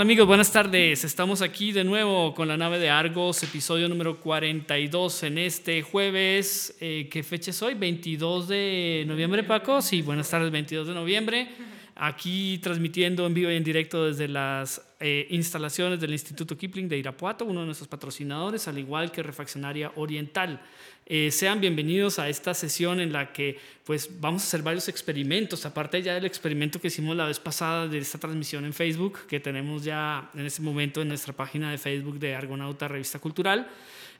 [0.00, 0.26] ¿Qué tal amigos?
[0.28, 1.04] Buenas tardes.
[1.04, 6.74] Estamos aquí de nuevo con la nave de Argos, episodio número 42 en este jueves.
[6.80, 7.74] Eh, ¿Qué fecha es hoy?
[7.74, 9.82] 22 de noviembre, Paco.
[9.82, 11.48] Sí, buenas tardes, 22 de noviembre.
[11.96, 16.96] Aquí transmitiendo en vivo y en directo desde las eh, instalaciones del Instituto Kipling de
[16.96, 20.62] Irapuato, uno de nuestros patrocinadores, al igual que Refaccionaria Oriental.
[21.12, 25.66] Eh, sean bienvenidos a esta sesión en la que pues vamos a hacer varios experimentos,
[25.66, 29.40] aparte ya del experimento que hicimos la vez pasada de esta transmisión en Facebook, que
[29.40, 33.66] tenemos ya en este momento en nuestra página de Facebook de Argonauta Revista Cultural.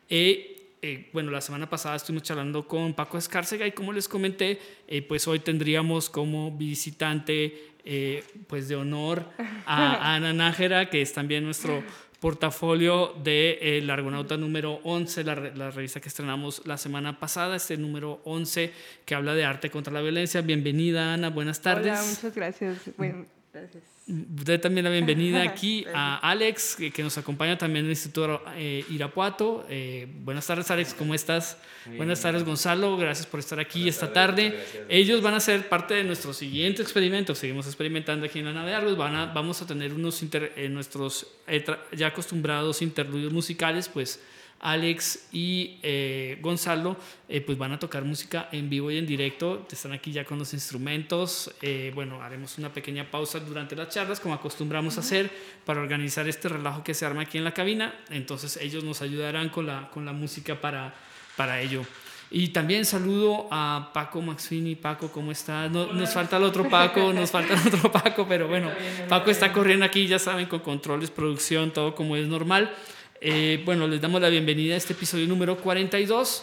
[0.09, 4.59] Eh, eh, bueno, la semana pasada estuvimos charlando con Paco Escárcega y como les comenté,
[5.07, 7.67] pues hoy tendríamos como visitante
[8.49, 9.27] pues de honor
[9.65, 11.85] a Ana Nájera, que es también nuestro
[12.21, 17.57] portafolio de El eh, Argonauta número 11, la, la, revista que estrenamos la semana pasada,
[17.57, 18.73] este número 11
[19.07, 20.43] que habla de arte contra la violencia.
[20.43, 21.99] Bienvenida, Ana, buenas tardes.
[21.99, 22.79] Hola, muchas gracias.
[22.97, 23.83] Bueno, gracias.
[24.11, 28.85] Usted también la bienvenida aquí a Alex, que, nos acompaña también en el Instituto eh,
[28.91, 29.65] Irapuato.
[29.69, 31.59] Eh, buenas tardes, Alex, ¿cómo estás?
[31.97, 34.59] buenas tardes, Gonzalo, gracias por estar aquí esta tarde.
[34.89, 37.35] Ellos van a ser parte de nuestro siguiente experimento.
[37.35, 38.97] Seguimos experimentando aquí en la nave de Argos.
[38.97, 41.27] Van a, vamos a tener unos eh, nuestros
[41.97, 44.21] ya acostumbrados interludios musicales, pues
[44.61, 46.97] Alex y eh, Gonzalo
[47.29, 50.39] eh, pues van a tocar música en vivo y en directo, están aquí ya con
[50.39, 55.31] los instrumentos, eh, bueno, haremos una pequeña pausa durante las charlas como acostumbramos a hacer
[55.65, 59.49] para organizar este relajo que se arma aquí en la cabina, entonces ellos nos ayudarán
[59.49, 60.95] con la, con la música para,
[61.37, 61.85] para ello.
[62.33, 64.77] Y también saludo a Paco Maxfini.
[64.77, 65.69] Paco, ¿cómo estás?
[65.69, 68.71] No, nos falta el otro Paco, nos falta el otro Paco, pero bueno,
[69.09, 72.73] Paco está corriendo aquí, ya saben, con controles, producción, todo como es normal.
[73.23, 76.43] Eh, bueno, les damos la bienvenida a este episodio número 42.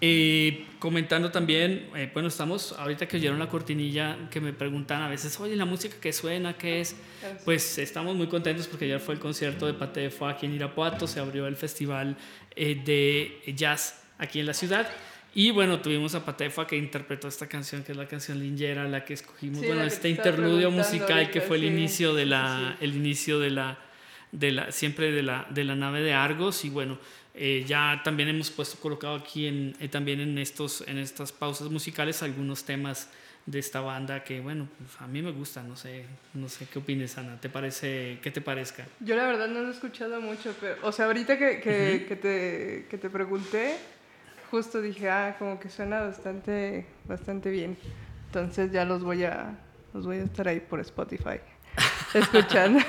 [0.00, 5.08] Eh, comentando también, eh, bueno, estamos, ahorita que oyeron la cortinilla, que me preguntan a
[5.08, 6.96] veces, oye, la música que suena, ¿qué es?
[7.44, 11.06] Pues estamos muy contentos porque ayer fue el concierto de Pate fue aquí en Irapuato,
[11.06, 12.16] se abrió el festival
[12.56, 14.90] de jazz aquí en la ciudad.
[15.34, 19.04] Y bueno, tuvimos a Patefa que interpretó esta canción, que es la canción Lingera, la
[19.04, 23.50] que escogimos, bueno, este interludio musical que fue el inicio de la, el inicio de
[23.50, 23.78] la
[24.32, 26.64] de la, siempre de la, de la nave de Argos.
[26.64, 26.98] Y bueno,
[27.34, 31.70] eh, ya también hemos puesto colocado aquí en, eh, también en, estos, en estas pausas
[31.70, 33.08] musicales algunos temas
[33.46, 36.04] de esta banda que bueno, pues, a mí me gusta, no sé,
[36.34, 38.86] no sé qué opines Ana, ¿te parece, qué te parezca?
[39.00, 42.16] Yo la verdad no lo he escuchado mucho, pero, o sea, ahorita que, que, que,
[42.16, 43.76] te, que te pregunté,
[44.50, 47.78] justo dije, ah, como que suena bastante, bastante bien.
[48.26, 49.58] Entonces ya los voy a,
[49.94, 51.40] los voy a estar ahí por Spotify
[52.14, 52.80] escuchando.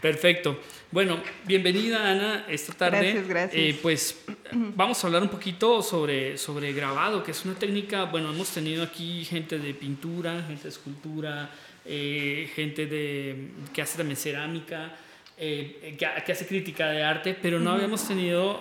[0.00, 0.58] perfecto.
[0.90, 2.98] Bueno, bienvenida Ana esta tarde.
[2.98, 3.62] Gracias, gracias.
[3.62, 8.30] Eh, pues vamos a hablar un poquito sobre, sobre grabado, que es una técnica, bueno,
[8.30, 11.50] hemos tenido aquí gente de pintura, gente de escultura,
[11.86, 14.96] eh, gente de, que hace también cerámica.
[15.38, 18.60] Eh, que, hace crítica de arte, pero no habíamos tenido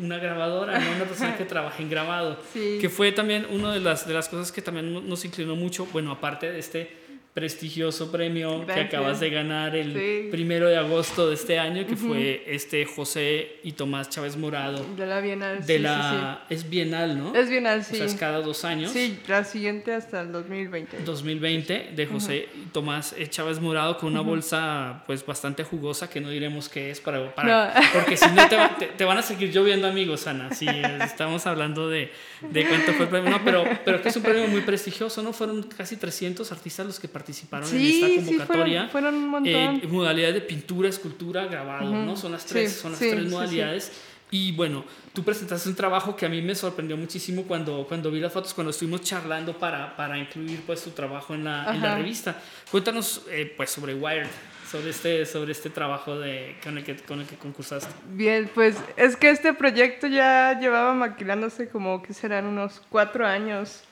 [0.00, 0.96] una grabadora, ¿no?
[0.96, 4.50] una persona que trabaja en grabado, que fue también una de las, de las cosas
[4.50, 7.03] que también nos inclinó mucho, bueno, aparte de este
[7.34, 12.44] prestigioso premio que acabas de ganar el primero de agosto de este año, que fue
[12.46, 14.86] este José y Tomás Chávez Morado.
[14.96, 15.66] De la Bienal.
[15.66, 17.34] De la, Es Bienal, ¿no?
[17.34, 17.94] Es Bienal, sí.
[17.94, 18.92] O sea, es cada dos años.
[18.92, 20.98] Sí, la siguiente hasta el 2020.
[21.04, 26.20] 2020, de José y Tomás eh, Chávez Morado, con una bolsa pues bastante jugosa, que
[26.20, 29.88] no diremos qué es, para, para porque si no te, te, van a seguir lloviendo
[29.88, 30.54] amigos, Ana.
[30.54, 30.68] Sí,
[31.02, 32.12] estamos hablando de,
[32.42, 33.30] de cuánto fue el premio.
[33.30, 35.32] No, pero, pero que es un premio muy prestigioso, ¿no?
[35.32, 38.82] Fueron casi 300 artistas los que participaron participaron en esta convocatoria.
[38.84, 39.80] Sí, fueron, un montón.
[39.82, 42.16] Eh, modalidades de pintura, escultura, grabado, ¿no?
[42.16, 43.92] Son las tres, son las tres modalidades.
[44.30, 48.18] Y bueno, tú presentaste un trabajo que a mí me sorprendió muchísimo cuando, cuando vi
[48.18, 51.94] las fotos, cuando estuvimos charlando para, para incluir pues tu trabajo en la, en la
[51.96, 52.36] revista.
[52.70, 54.26] Cuéntanos eh, pues sobre Wired,
[54.68, 57.94] sobre este, sobre este trabajo de, con, el que, con el que concursaste.
[58.10, 63.84] Bien, pues es que este proyecto ya llevaba maquilándose como que serán unos cuatro años.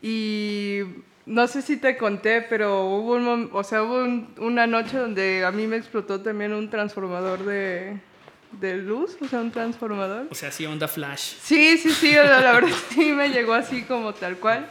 [0.00, 0.82] Y
[1.26, 3.96] no sé si te conté, pero hubo, un, o sea, hubo
[4.38, 7.98] una noche donde a mí me explotó también un transformador de,
[8.52, 10.28] de luz, o sea, un transformador.
[10.30, 11.34] O sea, sí, onda flash.
[11.40, 14.70] Sí, sí, sí, la, verdad sí me llegó así como tal cual.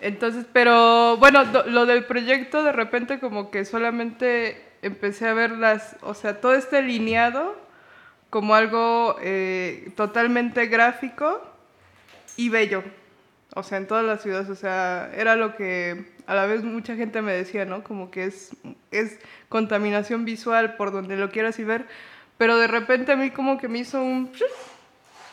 [0.00, 5.96] Entonces, pero bueno, lo del proyecto de repente como que solamente empecé a ver las,
[6.00, 7.54] o sea, todo este lineado
[8.30, 11.40] como algo eh, totalmente gráfico
[12.36, 12.82] y bello
[13.54, 16.96] o sea, en todas las ciudades, o sea, era lo que a la vez mucha
[16.96, 17.84] gente me decía, ¿no?
[17.84, 18.50] Como que es,
[18.90, 19.18] es
[19.48, 21.86] contaminación visual por donde lo quieras y ver,
[22.38, 24.32] pero de repente a mí como que me hizo un...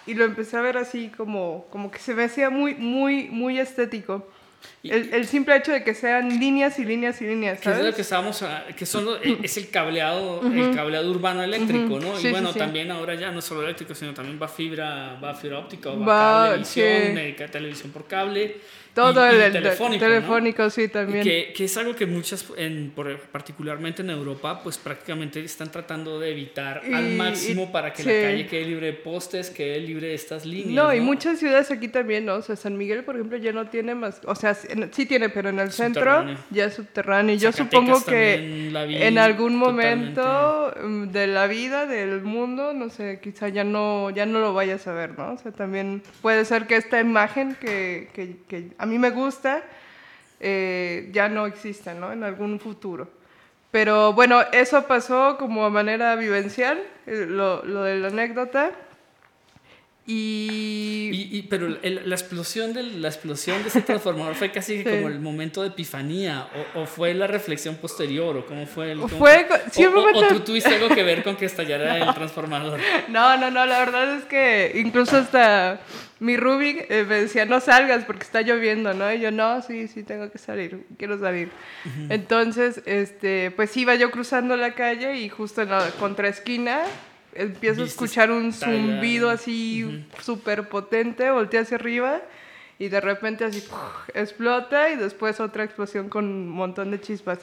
[0.05, 3.59] y lo empecé a ver así como, como que se me hacía muy, muy, muy
[3.59, 4.27] estético.
[4.83, 7.79] El, el, simple hecho de que sean líneas y líneas y líneas, ¿sabes?
[7.79, 8.43] Que es lo que estábamos,
[8.75, 12.19] que son e, es el cableado, el cableado urbano eléctrico, ¿no?
[12.19, 15.89] y bueno, también ahora ya no solo eléctrico, sino también va fibra, va fibra óptica,
[15.91, 18.57] va, va cablevisión, televisión por cable.
[18.99, 20.05] Todo el, telefónico.
[20.05, 21.23] Telefónico, sí, también.
[21.23, 22.93] Que, que, es algo que muchas, en,
[23.31, 28.45] particularmente en Europa, pues prácticamente están tratando de evitar al máximo para que la calle
[28.47, 30.73] quede libre de postes, quede libre de estas líneas.
[30.73, 32.35] No, y muchas ciudades aquí también, ¿no?
[32.35, 34.21] O sea, San Miguel, por ejemplo, ya no tiene más.
[34.25, 37.35] O sea, sí tiene, pero en el centro ya es subterráneo.
[37.35, 43.49] Yo supongo que en algún momento mm, de la vida, del mundo, no sé, quizá
[43.49, 45.33] ya no, ya no lo vayas a ver, ¿no?
[45.33, 49.63] O sea, también puede ser que esta imagen que, que, que a mí me gusta,
[50.39, 52.11] eh, ya no existe, ¿no?
[52.11, 53.07] En algún futuro.
[53.71, 58.71] Pero bueno, eso pasó como manera vivencial, eh, lo, lo de la anécdota.
[60.11, 61.29] Y...
[61.31, 65.61] y, pero la, explosión de, la explosión de ese transformador fue casi como el momento
[65.61, 69.01] de epifanía, o, o, fue la reflexión posterior, o cómo fue el...
[69.01, 69.47] Fue,
[70.15, 72.79] o, tú tuviste algo que ver con que estallara el transformador.
[73.09, 75.79] No, no, no, la verdad es que incluso hasta
[76.19, 79.13] mi Rubik eh, me decía, no salgas porque está lloviendo, ¿no?
[79.13, 81.51] Y yo, no, sí, sí, tengo que salir, quiero salir.
[82.09, 86.81] Entonces, este, pues iba yo cruzando la calle y justo en la contraesquina
[87.33, 92.21] empiezo a escuchar un zumbido así súper potente, volteé hacia arriba
[92.77, 93.63] y de repente así
[94.13, 97.39] explota y después otra explosión con un montón de chispas.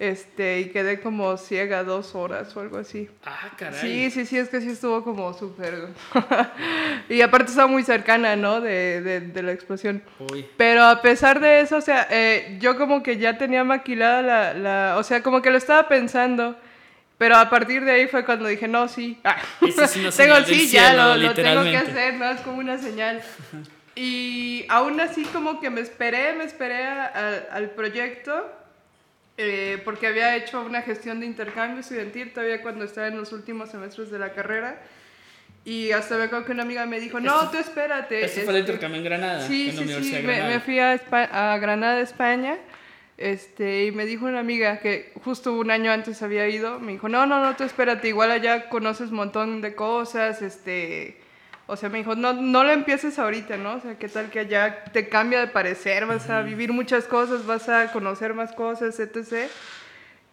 [0.00, 3.10] Este, y quedé como ciega dos horas o algo así.
[3.22, 3.78] Ah, caray.
[3.80, 5.88] Sí, sí, sí, es que sí estuvo como súper...
[7.10, 8.62] y aparte estaba muy cercana, ¿no?
[8.62, 10.02] De, de, la explosión.
[10.32, 10.46] Uy.
[10.56, 14.54] Pero a pesar de eso, o sea, eh, yo como que ya tenía maquilada la,
[14.54, 14.96] la...
[14.96, 16.56] O sea, como que lo estaba pensando.
[17.20, 19.18] Pero a partir de ahí fue cuando dije, no, sí.
[19.24, 22.30] Ah, tengo, sí, ya lo, lo, tengo que hacer, ¿no?
[22.30, 23.20] Es como una señal.
[23.94, 28.50] Y aún así como que me esperé, me esperé al proyecto,
[29.36, 33.70] eh, porque había hecho una gestión de intercambio estudiantil todavía cuando estaba en los últimos
[33.70, 34.80] semestres de la carrera.
[35.66, 38.24] Y hasta me acuerdo que una amiga me dijo, no, tú espérate.
[38.24, 39.46] ¿Este fue el intercambio en Granada?
[39.46, 42.56] Sí, sí, sí, me, me, fui a, a Granada, España
[43.20, 47.06] este, y me dijo una amiga que justo un año antes había ido, me dijo,
[47.06, 51.20] no, no, no, tú espérate, igual allá conoces un montón de cosas, este,
[51.66, 53.74] o sea, me dijo, no, no lo empieces ahorita, ¿no?
[53.74, 57.44] O sea, ¿qué tal que allá te cambia de parecer, vas a vivir muchas cosas,
[57.44, 59.50] vas a conocer más cosas, etc.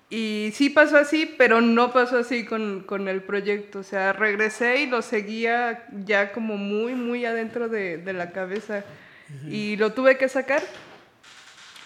[0.09, 4.83] Y sí pasó así, pero no pasó así con, con el proyecto, o sea, regresé
[4.83, 8.85] y lo seguía ya como muy, muy adentro de, de la cabeza.
[9.49, 10.63] Y lo tuve que sacar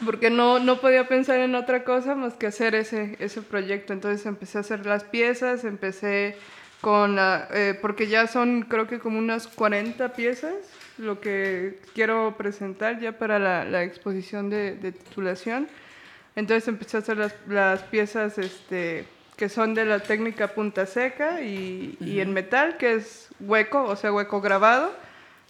[0.05, 3.93] porque no, no podía pensar en otra cosa más que hacer ese, ese proyecto.
[3.93, 6.35] Entonces empecé a hacer las piezas, empecé
[6.81, 10.55] con, eh, porque ya son creo que como unas 40 piezas
[10.97, 15.67] lo que quiero presentar ya para la, la exposición de, de, titulación.
[16.35, 19.05] Entonces empecé a hacer las, las, piezas este,
[19.35, 23.95] que son de la técnica punta seca y, y en metal, que es hueco, o
[23.95, 24.91] sea, hueco grabado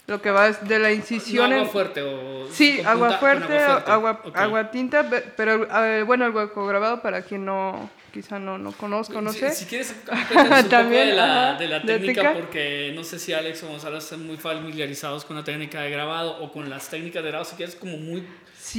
[0.06, 1.52] lo que va es de la incisión.
[1.52, 2.48] agua fuerte o.
[2.50, 5.66] Sí, agua fuerte, agua, agua, tinta, pero
[6.06, 9.52] bueno, el hueco grabado para quien no, quizá no, no conozco, no sé.
[9.52, 13.68] Si quieres, un También, de la, de la técnica, porque no sé si Alex o
[13.68, 17.48] Gonzalo están muy familiarizados con la técnica de grabado o con las técnicas de grabado,
[17.48, 18.26] si quieres, como muy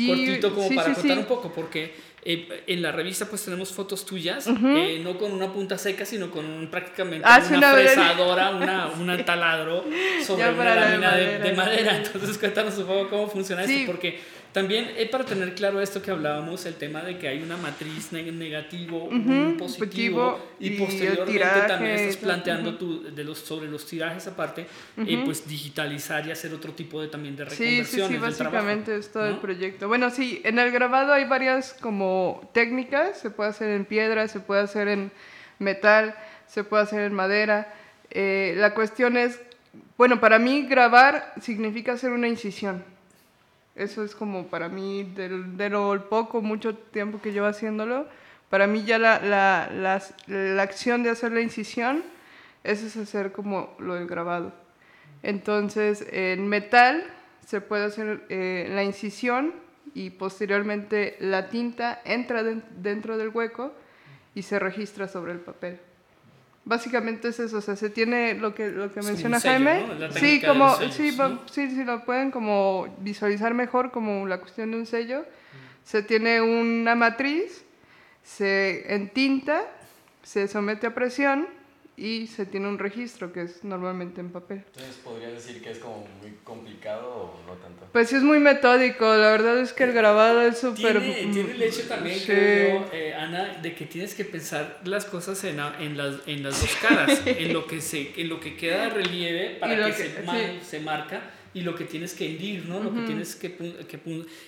[0.08, 4.48] cortito, como para contar un poco, porque eh, en la revista pues tenemos fotos tuyas,
[4.48, 9.84] eh, no con una punta seca, sino con prácticamente ah, una, fresadora, una, un taladro
[10.25, 11.98] sobre una lámina de madera.
[11.98, 14.20] Entonces cuéntanos un poco cómo funciona esto, porque
[14.53, 18.12] también es para tener claro esto que hablábamos, el tema de que hay una matriz
[18.12, 24.67] negativo, un positivo, y, posteriormente también estás planteando tu, de los, sobre los tirajes aparte,
[24.98, 27.89] y eh, pues digitalizar y hacer otro tipo de también de reconversiones.
[27.89, 29.88] Sí, sí, sí, básicamente es todo el proyecto.
[29.88, 34.39] Bueno, sí, en el grabado hay varias como técnicas, se puede hacer en piedra, se
[34.39, 35.12] puede hacer en
[35.57, 36.15] metal,
[36.48, 37.74] se puede hacer en madera.
[38.12, 39.41] Eh, la cuestión es,
[39.98, 42.93] bueno, para mí grabar significa hacer una incisión.
[43.75, 48.08] Eso es como para mí, de lo poco, mucho tiempo que llevo haciéndolo,
[48.50, 52.03] para mí ya la, la, la, la, acción de hacer la incisión,
[52.63, 54.53] eso es hacer como lo del grabado.
[55.24, 57.03] Entonces, en metal
[57.48, 59.53] se puede hacer eh, la incisión
[59.96, 63.74] y posteriormente la tinta entra dentro del hueco
[64.36, 65.80] y se registra sobre el papel.
[66.65, 69.86] Básicamente es eso, o sea, se tiene lo que, lo que menciona Jaime.
[70.17, 71.12] Sí, como, sí,
[71.51, 75.25] sí, sí, lo pueden como visualizar mejor como la cuestión de un sello.
[75.84, 77.65] Se tiene una matriz,
[78.24, 79.63] se entinta,
[80.22, 81.48] se somete a presión
[81.96, 84.64] y se tiene un registro que es normalmente en papel.
[84.66, 87.86] Entonces, ¿podrías decir que es como muy complicado o no tanto?
[87.92, 91.00] Pues sí es muy metódico, la verdad es que el grabado es súper...
[91.00, 92.26] Tiene, tiene el hecho también, Sí.
[92.26, 96.42] creo yo, eh, Ana, de que tienes que pensar las cosas en, en, las, en
[96.42, 99.92] las dos caras, en lo que se en lo que queda de relieve para que,
[99.92, 100.60] que- se, sí.
[100.66, 101.22] se marca
[101.55, 102.79] y lo que tienes que hendir, ¿no?
[102.81, 104.00] Lo que tienes que, que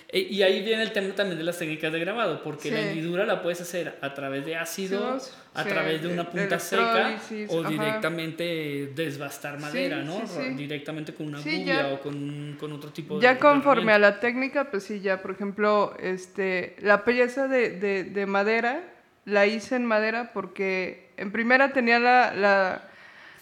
[0.08, 3.24] eh, y ahí viene el tema también de las técnicas de grabado, porque la hendidura
[3.24, 6.58] la puedes hacer a través de ácido, Sí, a sí, través de una de- punta
[6.58, 7.16] seca
[7.48, 7.68] o ajá.
[7.70, 10.20] directamente desbastar madera, ¿no?
[10.56, 14.70] Directamente con una ya- o con, con otro tipo de Ya conforme a la técnica,
[14.70, 18.82] pues sí, ya, por ejemplo, este, la pieza de, de, de madera
[19.24, 22.82] la hice en madera porque en primera tenía la, la,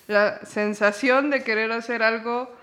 [0.07, 2.55] la sensación de querer hacer algo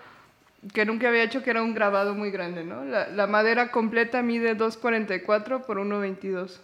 [0.74, 2.86] que nunca había hecho, que era un grabado muy grande, ¿no?
[2.86, 6.60] La, la madera completa mide 2.44 por 1.22.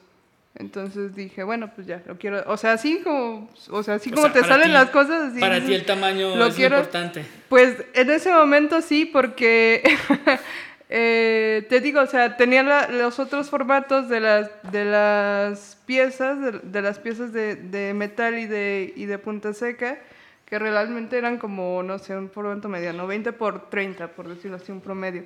[0.60, 2.44] Entonces dije, bueno, pues ya, lo quiero.
[2.48, 5.32] O sea, así como, o sea, así O como sea, te salen ti- las cosas.
[5.32, 7.26] Así, Para ti el tamaño lo es quiero- importante.
[7.50, 9.84] pues en ese momento sí, porque
[10.90, 16.40] eh, te digo, o sea, tenía la- los otros formatos de las, de las piezas,
[16.42, 20.00] de, de las piezas de, de metal y de, y de punta seca,
[20.48, 24.72] que realmente eran como, no sé, un formato mediano, 20 por 30, por decirlo así,
[24.72, 25.26] un promedio.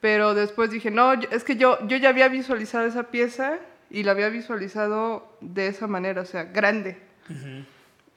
[0.00, 3.58] Pero después dije, no, es que yo, yo ya había visualizado esa pieza
[3.90, 6.96] y la había visualizado de esa manera, o sea, grande.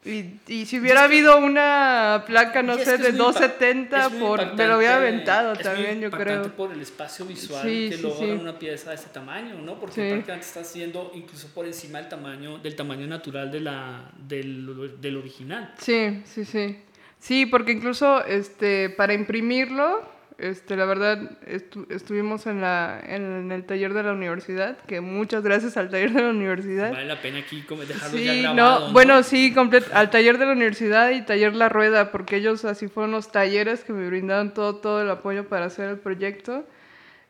[0.05, 4.11] Y, y si hubiera habido una placa, no sé, de es muy impa- 270, es
[4.11, 6.43] muy por, me lo hubiera aventado también, yo creo.
[6.55, 8.31] por el espacio visual Sí, que sí, logra sí.
[8.31, 9.79] una pieza de ese tamaño, ¿no?
[9.79, 14.99] Porque prácticamente está haciendo incluso por encima del tamaño, del tamaño natural de la, del,
[14.99, 15.73] del original.
[15.77, 16.77] Sí, sí, sí.
[17.19, 20.03] Sí, porque incluso este, para imprimirlo,
[20.37, 25.43] este, la verdad, estu- estuvimos en, la, en el taller de la universidad, que muchas
[25.43, 26.91] gracias al taller de la universidad.
[26.91, 29.53] Vale la pena aquí dejarlo ya Sí, grabado, no, bueno, sí,
[29.93, 33.83] al taller de la universidad y taller La Rueda, porque ellos así fueron los talleres
[33.83, 36.65] que me brindaron todo, todo el apoyo para hacer el proyecto.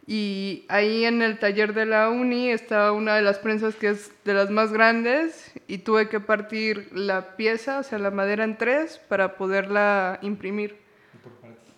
[0.06, 4.12] Y ahí en el taller de la uni estaba una de las prensas que es
[4.26, 8.58] de las más grandes y tuve que partir la pieza, o sea, la madera en
[8.58, 10.76] tres para poderla imprimir.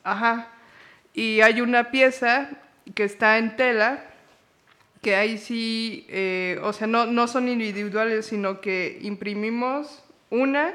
[0.04, 0.52] Ajá.
[1.16, 2.50] Y hay una pieza
[2.94, 4.04] que está en tela,
[5.02, 10.74] que ahí sí, eh, o sea, no, no son individuales, sino que imprimimos una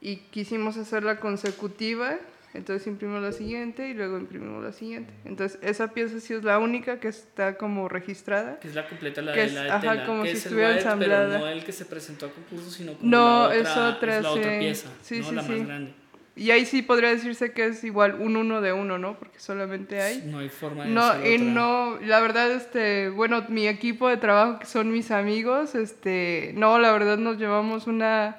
[0.00, 2.16] y quisimos hacerla consecutiva.
[2.52, 5.12] Entonces imprimimos la siguiente y luego imprimimos la siguiente.
[5.24, 8.60] Entonces esa pieza sí es la única que está como registrada.
[8.60, 10.36] Que es la completa, la Que de es, la de ajá, tela, como que si
[10.36, 11.38] es el estuviera Wired, pero ensamblada.
[11.40, 14.30] no el que se presentó a concurso, sino como No, la es otra, es la
[14.30, 14.58] otra sí.
[14.60, 15.24] pieza, Sí, ¿no?
[15.30, 15.94] sí, la más grande.
[16.36, 19.16] Y ahí sí podría decirse que es igual un uno de uno, ¿no?
[19.18, 20.22] Porque solamente hay.
[20.26, 21.46] No hay forma de No, hacer y otra.
[21.46, 26.78] no, la verdad, este, bueno, mi equipo de trabajo, que son mis amigos, este, no,
[26.80, 28.38] la verdad nos llevamos una,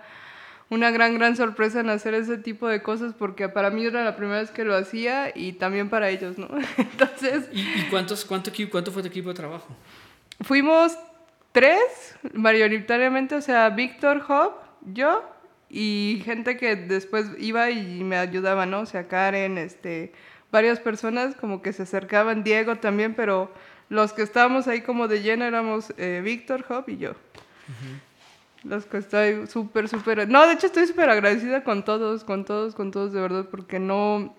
[0.70, 4.18] una gran, gran sorpresa en hacer ese tipo de cosas, porque para mí era la
[4.18, 6.50] primera vez que lo hacía y también para ellos, ¿no?
[6.78, 9.68] Entonces, ¿Y, y cuántos, cuánto, cuánto fue tu equipo de trabajo?
[10.42, 10.98] fuimos
[11.54, 15.24] tres, mayoritariamente, o sea, Víctor, Job, yo
[15.70, 18.82] y gente que después iba y me ayudaba, ¿no?
[18.82, 20.14] O sea, Karen, este,
[20.52, 23.52] varias personas como que se acercaban, Diego también, pero
[23.90, 27.14] los que estábamos ahí como de lleno éramos eh, Víctor, Job y yo.
[28.64, 30.28] Los que estoy súper, súper...
[30.28, 33.80] No, de hecho estoy súper agradecida con todos, con todos, con todos, de verdad, porque
[33.80, 34.36] no...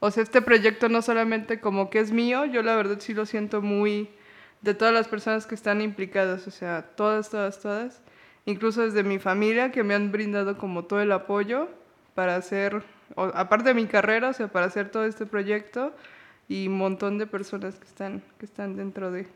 [0.00, 3.24] O sea, este proyecto no solamente como que es mío, yo la verdad sí lo
[3.24, 4.10] siento muy
[4.60, 8.02] de todas las personas que están implicadas, o sea, todas, todas, todas,
[8.46, 11.68] incluso desde mi familia que me han brindado como todo el apoyo
[12.14, 12.82] para hacer,
[13.14, 15.92] o- aparte de mi carrera, o sea, para hacer todo este proyecto
[16.48, 19.26] y un montón de personas que están, que están dentro de,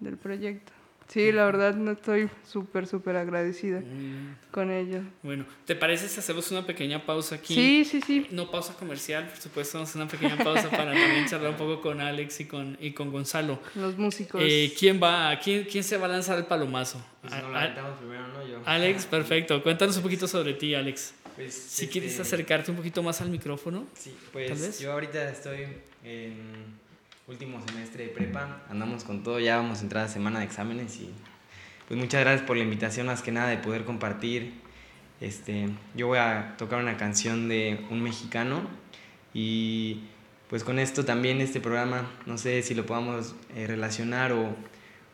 [0.00, 0.72] del proyecto.
[1.08, 4.36] Sí, la verdad no estoy súper, súper agradecida bien.
[4.50, 5.04] con ellos.
[5.22, 7.54] Bueno, ¿te parece si hacemos una pequeña pausa aquí?
[7.54, 8.26] Sí, sí, sí.
[8.32, 11.56] No pausa comercial, por supuesto, vamos a hacer una pequeña pausa para también charlar un
[11.56, 13.58] poco con Alex y con, y con Gonzalo.
[13.76, 14.40] Los músicos.
[14.44, 17.00] Eh, ¿quién, va, quién, ¿Quién se va a lanzar el palomazo?
[17.20, 18.46] Pues a- la aventamos primero, ¿no?
[18.46, 18.60] Yo.
[18.64, 19.62] Alex, perfecto.
[19.62, 21.14] Cuéntanos un poquito sobre ti, Alex.
[21.36, 23.86] Pues, Si este, quieres acercarte un poquito más al micrófono.
[23.94, 25.66] Sí, pues yo ahorita estoy
[26.02, 26.34] en
[27.28, 31.00] último semestre de prepa, andamos con todo, ya vamos a entrar a semana de exámenes
[31.00, 31.10] y
[31.88, 34.52] pues muchas gracias por la invitación más que nada de poder compartir.
[35.20, 38.62] Este, yo voy a tocar una canción de un mexicano
[39.34, 40.02] y
[40.48, 44.54] pues con esto también este programa, no sé si lo podamos eh, relacionar o,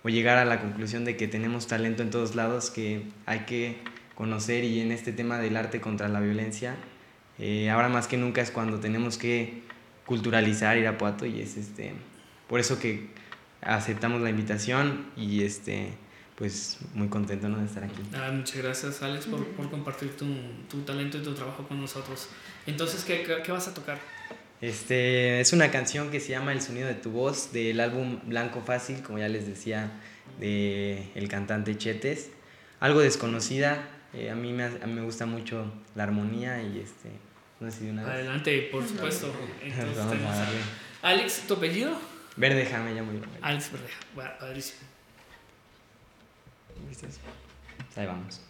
[0.02, 3.78] o llegar a la conclusión de que tenemos talento en todos lados, que hay que
[4.16, 6.76] conocer y en este tema del arte contra la violencia,
[7.38, 9.62] eh, ahora más que nunca es cuando tenemos que
[10.12, 11.94] culturalizar Irapuato y es este,
[12.46, 13.08] por eso que
[13.62, 15.94] aceptamos la invitación y este,
[16.36, 17.56] pues muy contento ¿no?
[17.58, 18.02] de estar aquí.
[18.12, 20.26] Ah, muchas gracias Alex por, por compartir tu,
[20.68, 22.28] tu, talento y tu trabajo con nosotros.
[22.66, 23.98] Entonces, ¿qué, qué, vas a tocar?
[24.60, 28.60] Este, es una canción que se llama El sonido de tu voz del álbum Blanco
[28.60, 29.92] Fácil, como ya les decía,
[30.38, 32.28] de el cantante Chetes.
[32.80, 37.08] Algo desconocida, eh, a, mí me, a mí me gusta mucho la armonía y este,
[37.70, 38.12] si una vez.
[38.12, 39.34] Adelante, por supuesto.
[39.62, 39.96] Entonces,
[41.02, 41.96] Alex, ¿tu apellido?
[42.36, 43.20] Verdeja, me llamo yo.
[43.40, 44.80] Alex Verdeja, bueno, padrísimo.
[47.96, 48.40] Ahí vamos.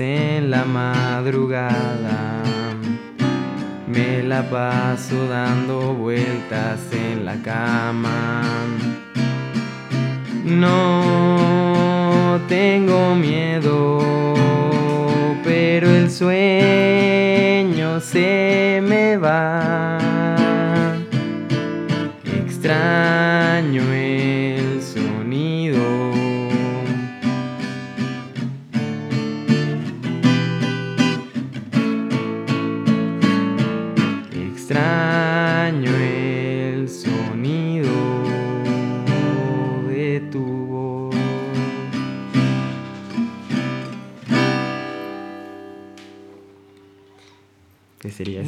[0.00, 0.35] En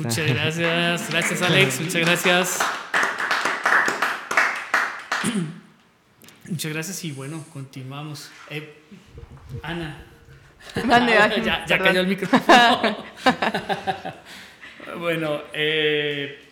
[0.08, 2.58] Muchas gracias, gracias Alex, muchas gracias.
[6.48, 8.30] Muchas gracias y bueno, continuamos.
[8.48, 8.84] Eh,
[9.62, 10.02] Ana.
[11.44, 13.04] ya, ya cayó el micrófono.
[14.98, 16.42] bueno, eh,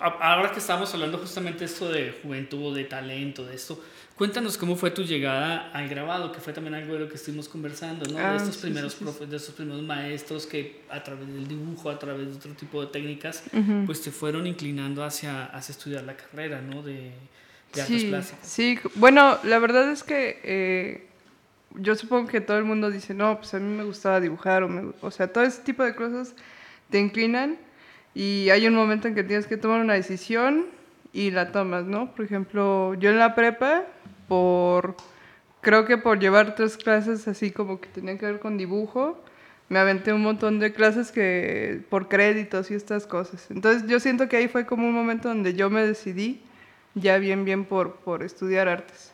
[0.00, 3.84] ahora que estamos hablando justamente esto de juventud, de talento, de esto,
[4.16, 7.50] Cuéntanos cómo fue tu llegada al grabado, que fue también algo de lo que estuvimos
[7.50, 8.16] conversando, ¿no?
[8.16, 12.28] de ah, estos primeros de estos primeros maestros que a través del dibujo, a través
[12.28, 13.44] de otro tipo de técnicas,
[13.84, 16.82] pues te fueron inclinando hacia, hacia estudiar la carrera, ¿no?
[16.82, 17.12] De,
[17.74, 18.48] de artes sí, plásticas.
[18.48, 21.06] Sí, bueno, la verdad es que eh,
[21.74, 24.94] yo supongo que todo el mundo dice, no, pues a mí me gustaba dibujar, o,
[25.02, 26.34] o sea, todo ese tipo de cosas
[26.88, 27.58] te inclinan
[28.14, 30.68] y hay un momento en que tienes que tomar una decisión
[31.12, 32.14] y la tomas, ¿no?
[32.14, 33.84] Por ejemplo, yo en la prepa
[34.28, 34.96] por,
[35.60, 39.22] creo que por llevar tres clases así como que tenían que ver con dibujo,
[39.68, 43.50] me aventé un montón de clases que por créditos y estas cosas.
[43.50, 46.40] Entonces yo siento que ahí fue como un momento donde yo me decidí
[46.94, 49.12] ya bien, bien por, por estudiar artes.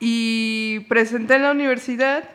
[0.00, 2.28] Y presenté en la universidad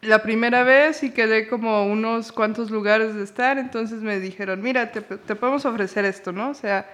[0.00, 4.92] la primera vez y quedé como unos cuantos lugares de estar, entonces me dijeron, mira,
[4.92, 6.50] te, te podemos ofrecer esto, ¿no?
[6.50, 6.90] O sea,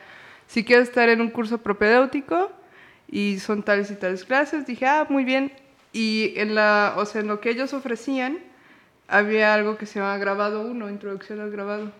[0.46, 2.50] si quieres estar en un curso propedéutico,
[3.10, 4.66] y son tales y tales clases.
[4.66, 5.52] Dije, ah, muy bien.
[5.92, 8.38] Y en, la, o sea, en lo que ellos ofrecían,
[9.08, 11.90] había algo que se llama grabado 1, introducción al grabado.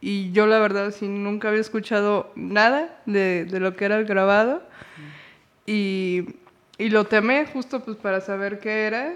[0.00, 4.04] Y yo la verdad sí nunca había escuchado nada de, de lo que era el
[4.04, 4.62] grabado.
[5.64, 6.26] Y,
[6.78, 9.14] y, lo temé justo pues para saber qué era.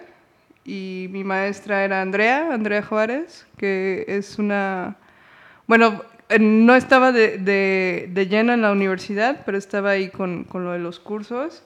[0.65, 4.97] Y mi maestra era Andrea, Andrea Juárez, que es una...
[5.67, 6.03] Bueno,
[6.39, 10.73] no estaba de, de, de, lleno en la universidad, pero estaba ahí con, con, lo
[10.73, 11.65] de los cursos.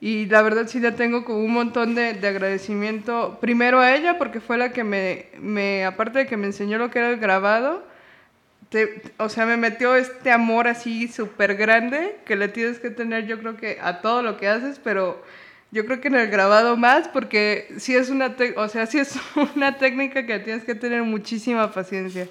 [0.00, 4.18] Y la verdad sí ya tengo como un montón de, de, agradecimiento, primero a ella,
[4.18, 7.18] porque fue la que me, me, aparte de que me enseñó lo que era el
[7.18, 7.84] grabado,
[9.18, 13.38] o sea, me metió este amor así súper grande que le tienes que tener yo
[13.38, 15.22] creo que a todo lo que haces, pero
[15.72, 19.14] yo creo que en el grabado más, porque sí es una, o sea, sí es
[19.56, 22.28] una técnica que tienes que tener muchísima paciencia.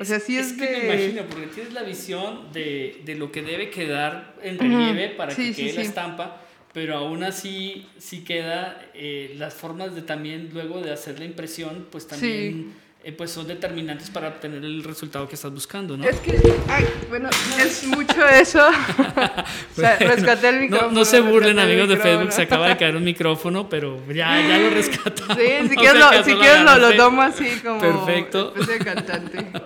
[0.00, 3.30] O sea, sí es, es que me imagino, porque tienes la visión de, de lo
[3.30, 8.84] que debe quedar en relieve para que quede la estampa, pero aún así sí queda
[8.94, 13.46] eh, las formas de también luego de hacer la impresión, pues también eh, pues son
[13.46, 16.04] determinantes para obtener el resultado que estás buscando, ¿no?
[16.04, 18.60] Es que, ay, bueno, es mucho eso.
[19.72, 20.90] o sea, rescaté el micrófono.
[20.90, 24.46] No, no se burlen, amigos de Facebook, se acaba de caer un micrófono, pero ya,
[24.46, 25.22] ya lo rescato.
[25.34, 27.80] Sí, si quieres, lo, si quieres lo, lo, tomo así como.
[27.80, 28.50] Perfecto.
[28.50, 29.38] de cantante.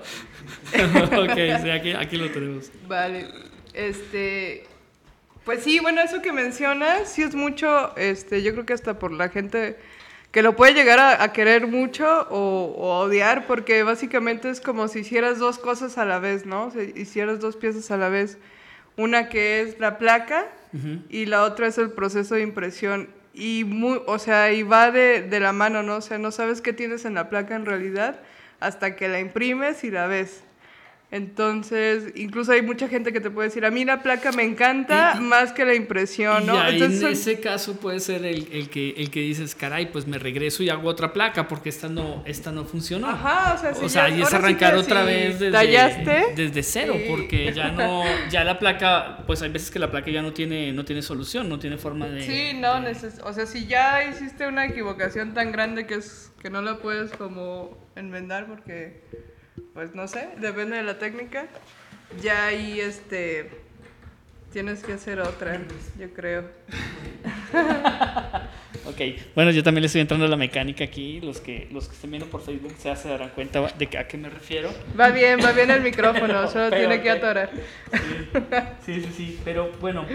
[0.73, 2.71] ok, sí, aquí, aquí lo tenemos.
[2.87, 3.27] Vale.
[3.73, 4.69] Este.
[5.45, 9.13] Pues sí, bueno, eso que mencionas, sí es mucho, este, yo creo que hasta por
[9.13, 9.77] la gente
[10.35, 14.89] que lo puede llegar a, a querer mucho o, o, odiar, porque básicamente es como
[14.89, 16.73] si hicieras dos cosas a la vez, ¿no?
[16.73, 18.37] Si hicieras dos piezas a la vez.
[18.97, 21.03] Una que es la placa uh -huh.
[21.09, 23.11] y la otra es el proceso de impresión.
[23.33, 25.99] Y, muy, o sea, y va de, de la mano, ¿no?
[25.99, 28.21] O sea, no sabes qué tienes en la placa en realidad
[28.59, 30.43] hasta que la imprimes y la ves.
[31.15, 35.15] Entonces, incluso hay mucha gente que te puede decir, a mí la placa me encanta
[35.17, 36.57] y, más que la impresión, ¿no?
[36.69, 40.09] Y Entonces, en ese caso puede ser el, el, que, el que dices, caray, pues
[40.09, 43.09] me regreso y hago otra placa porque esta no, esta no funcionó.
[43.09, 45.53] Ajá, o sea, si o sea, ya, y es arrancar sí otra si vez desde,
[45.53, 47.05] tallaste, desde cero, sí.
[47.09, 50.73] porque ya no, ya la placa, pues hay veces que la placa ya no tiene,
[50.73, 52.23] no tiene solución, no tiene forma de...
[52.23, 52.97] Sí, no, de...
[53.23, 57.13] o sea, si ya hiciste una equivocación tan grande que es que no la puedes
[57.13, 59.01] como enmendar porque,
[59.73, 61.47] pues no sé, depende de la técnica
[62.23, 63.51] ya ahí este
[64.53, 65.61] tienes que hacer otra,
[65.99, 66.45] yo creo.
[68.87, 69.01] ok,
[69.35, 71.21] bueno, yo también le estoy entrando a la mecánica aquí.
[71.21, 74.17] Los que, los que estén viendo por Facebook se, se darán cuenta de a qué
[74.17, 74.71] me refiero.
[74.99, 77.51] Va bien, va bien el micrófono, solo pero, tiene que atorar.
[78.85, 80.07] Sí, sí, sí, sí, Pero bueno,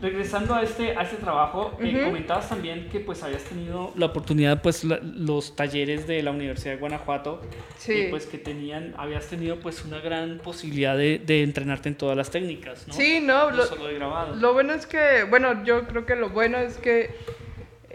[0.00, 2.00] regresando a este, a este trabajo, uh -huh.
[2.00, 6.30] eh, comentabas también que pues habías tenido la oportunidad, pues la, los talleres de la
[6.30, 7.42] Universidad de Guanajuato,
[7.78, 8.06] sí.
[8.10, 12.30] pues que tenían, habías tenido pues una gran posibilidad de, de entrenarte en todas las
[12.30, 12.94] técnicas, ¿no?
[12.94, 14.34] Sí, no, no lo, solo de grabado.
[14.36, 17.10] Lo bueno es que, bueno, yo creo que lo bueno es que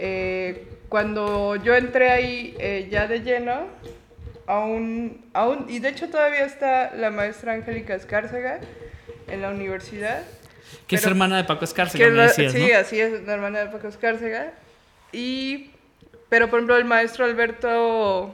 [0.01, 3.67] eh, cuando yo entré ahí eh, ya de lleno,
[4.47, 8.61] aún, aún, y de hecho todavía está la maestra Angélica Escárcega
[9.27, 10.23] en la universidad.
[10.87, 12.77] Que es hermana de Paco Escárcega, me decías, Sí, ¿no?
[12.77, 14.53] así es, la hermana de Paco Escárcega.
[15.11, 15.71] Y,
[16.29, 18.33] pero por ejemplo el maestro Alberto,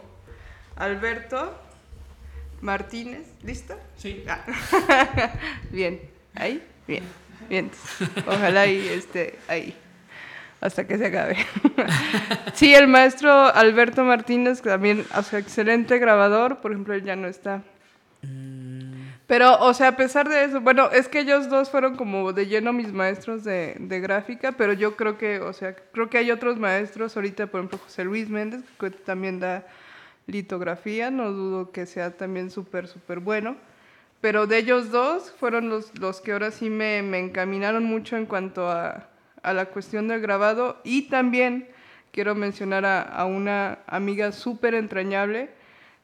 [0.76, 1.60] Alberto
[2.62, 3.76] Martínez, ¿listo?
[3.98, 4.24] Sí.
[4.30, 4.46] Ah.
[5.72, 6.00] Bien,
[6.36, 7.04] ahí, bien,
[7.50, 7.72] bien.
[8.28, 9.76] Ojalá y esté ahí
[10.66, 11.38] hasta que se acabe.
[12.54, 17.28] sí, el maestro Alberto Martínez, también, o sea, excelente grabador, por ejemplo, él ya no
[17.28, 17.62] está.
[19.28, 22.48] Pero, o sea, a pesar de eso, bueno, es que ellos dos fueron como de
[22.48, 26.32] lleno mis maestros de, de, gráfica, pero yo creo que, o sea, creo que hay
[26.32, 29.66] otros maestros, ahorita, por ejemplo, José Luis Méndez, que también da
[30.28, 33.56] litografía, no dudo que sea también súper, súper bueno.
[34.22, 38.26] Pero de ellos dos fueron los, los que ahora sí me, me encaminaron mucho en
[38.26, 39.08] cuanto a,
[39.46, 40.82] a, la cuestión del grabado.
[40.84, 41.68] Y también
[42.12, 45.50] quiero mencionar a, una amiga súper entrañable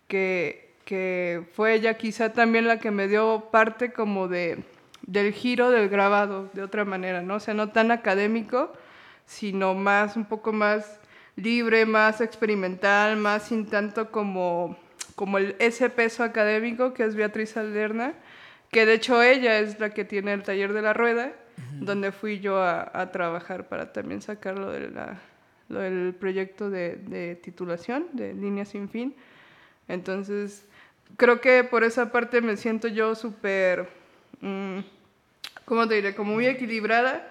[0.08, 4.64] que, que fue ella quizá también la que me dio parte como de,
[5.06, 7.40] del giro del grabado, de otra manera, ¿no?
[7.40, 8.74] Sea, no tan académico,
[9.26, 11.00] sino más, un poco más
[11.36, 14.78] libre, más experimental, más sin tanto como,
[15.16, 18.14] como el, ese peso académico que es Beatriz Alderna,
[18.72, 21.34] que de hecho ella es la que tiene el taller de la rueda,
[21.80, 25.20] donde fui yo a, trabajar para también sacar lo, de la,
[25.70, 29.16] del proyecto de, de, titulación, de Línea Sin Fin.
[29.88, 30.66] Entonces,
[31.18, 33.90] creo que por esa parte me siento yo súper,
[34.42, 34.80] mmm,
[35.66, 36.16] ¿cómo te diré?
[36.16, 37.30] Como muy equilibrada,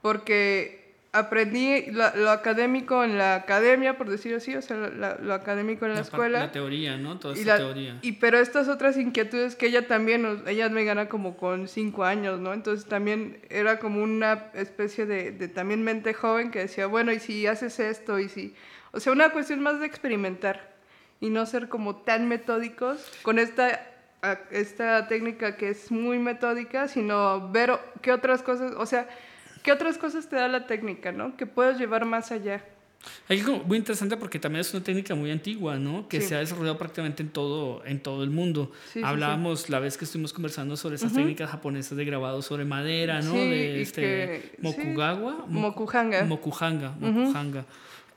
[0.00, 0.81] porque
[1.12, 5.84] aprendí lo, lo, académico en la academia, por decir así, o sea, lo, lo académico
[5.84, 6.38] en la, la escuela.
[6.40, 7.18] La teoría, ¿no?
[7.18, 7.98] Toda y esa teoría.
[8.00, 12.40] Y pero estas otras inquietudes que ella también, ella me gana como con cinco años,
[12.40, 12.54] ¿no?
[12.54, 17.20] Entonces también era como una especie de, de también mente joven que decía, bueno, ¿y
[17.20, 18.18] si haces esto?
[18.18, 18.54] Y si...
[18.92, 20.72] O sea, una cuestión más de experimentar
[21.20, 23.88] y no ser como tan metódicos con esta
[24.50, 27.72] esta técnica que es muy metódica, sino ver
[28.02, 29.08] qué otras cosas, o sea,
[29.62, 31.36] ¿Qué otras cosas te da la técnica, no?
[31.36, 32.64] Que puedes llevar más allá.
[33.28, 36.08] Algo muy interesante porque también es una técnica muy antigua, ¿no?
[36.08, 38.70] Que se ha desarrollado prácticamente en todo, en todo el mundo.
[39.02, 43.34] Hablábamos la vez que estuvimos conversando sobre esas técnicas japonesas de grabado sobre madera, ¿no?
[43.34, 45.46] de este Mokugawa.
[45.48, 46.24] Mokuhanga.
[46.24, 46.94] Mokuhanga.
[47.00, 47.64] Mokuhanga.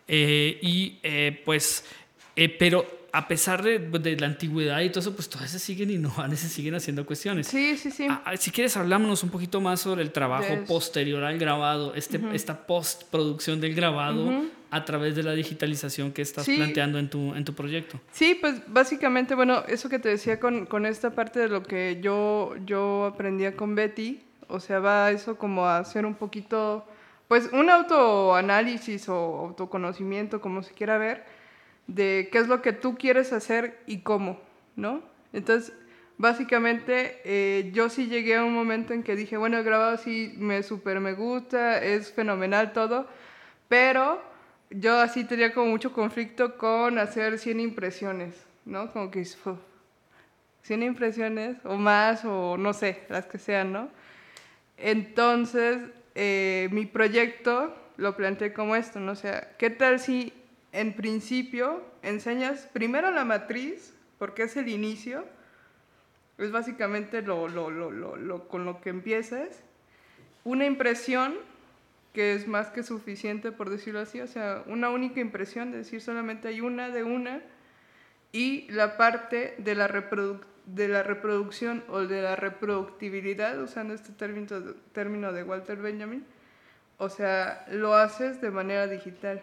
[0.07, 1.83] Eh, y eh, pues,
[2.35, 5.89] eh, pero a pesar de, de, la antigüedad y todo eso, pues todavía se siguen
[5.89, 7.47] innovando, se siguen haciendo cuestiones.
[7.47, 8.07] Sí, sí, sí.
[8.09, 12.67] Ah, si quieres, hablámonos un poquito más sobre el trabajo posterior al grabado, este, esta
[12.67, 17.53] postproducción del grabado a través de la digitalización que estás planteando en tu, en tu
[17.53, 18.01] proyecto.
[18.11, 21.99] Sí, pues básicamente, bueno, eso que te decía con, con esta parte de lo que
[22.01, 26.85] yo, yo aprendía con Betty, o sea, va eso como a hacer un poquito,
[27.29, 31.34] pues un autoanálisis o autoconocimiento, como se quiera ver
[31.87, 34.39] de qué es lo que tú quieres hacer y cómo,
[34.75, 35.03] ¿no?
[35.33, 35.73] Entonces,
[36.17, 40.33] básicamente, eh, yo sí llegué a un momento en que dije, bueno, el grabado sí
[40.37, 43.07] me súper me gusta, es fenomenal todo,
[43.67, 44.21] pero
[44.69, 48.91] yo así tenía como mucho conflicto con hacer 100 impresiones, ¿no?
[48.91, 49.25] Como que
[50.63, 53.89] 100 impresiones o más o no sé, las que sean, ¿no?
[54.77, 55.79] Entonces,
[56.15, 59.13] eh, mi proyecto lo planteé como esto, ¿no?
[59.13, 60.33] O sea, ¿qué tal si
[60.75, 65.25] en principio enseñas primero la matriz, porque es el inicio,
[66.37, 67.47] es básicamente lo,
[68.49, 69.63] con lo que empiezas,
[70.43, 71.35] una impresión
[72.13, 76.01] que es más que suficiente, por decirlo así, o sea, una única impresión, es decir,
[76.01, 77.41] solamente hay una de una,
[78.33, 79.87] y la parte de la,
[80.65, 84.47] de la reproducción o de la reproductibilidad, usando este término,
[84.91, 86.25] término de Walter Benjamin,
[86.97, 89.41] o sea, lo haces de manera digital.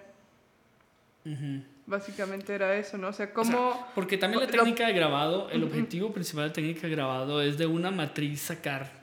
[1.86, 3.08] Básicamente era eso, ¿no?
[3.08, 3.86] O sea, cómo...
[3.94, 7.58] porque también la técnica de grabado, el objetivo principal de la técnica de grabado es
[7.58, 9.02] de una matriz sacar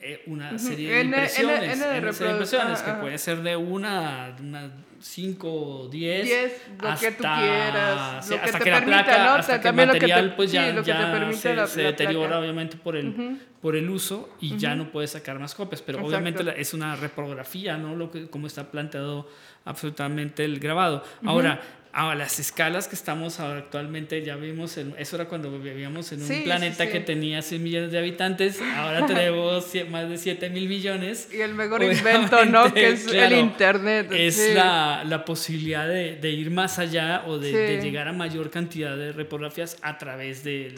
[0.00, 4.70] eh, una serie de impresiones, impresiones que puede ser de una, una
[5.04, 9.30] 5, 10, diez, lo que tú quieras, lo hasta que, que la placa, ¿no?
[9.34, 13.90] hasta que el material pues ya, ya se, se deteriora obviamente por el, por el
[13.90, 17.94] uso y ya no puedes sacar más copias, pero obviamente es una reprografía, ¿no?
[17.94, 19.28] Lo que, como está planteado
[19.66, 21.04] absolutamente el grabado.
[21.26, 21.60] Ahora,
[21.94, 26.88] a las escalas que estamos actualmente, ya vimos, eso era cuando vivíamos en un planeta
[26.88, 31.28] que tenía 100 millones de habitantes, ahora tenemos más de 7 mil millones.
[31.32, 32.74] Y el mejor invento, ¿no?
[32.74, 34.08] Que es el Internet.
[34.12, 38.50] Es la, la, posibilidad de, de, ir más allá o de, de, llegar a mayor
[38.50, 40.74] cantidad de repografías a través de,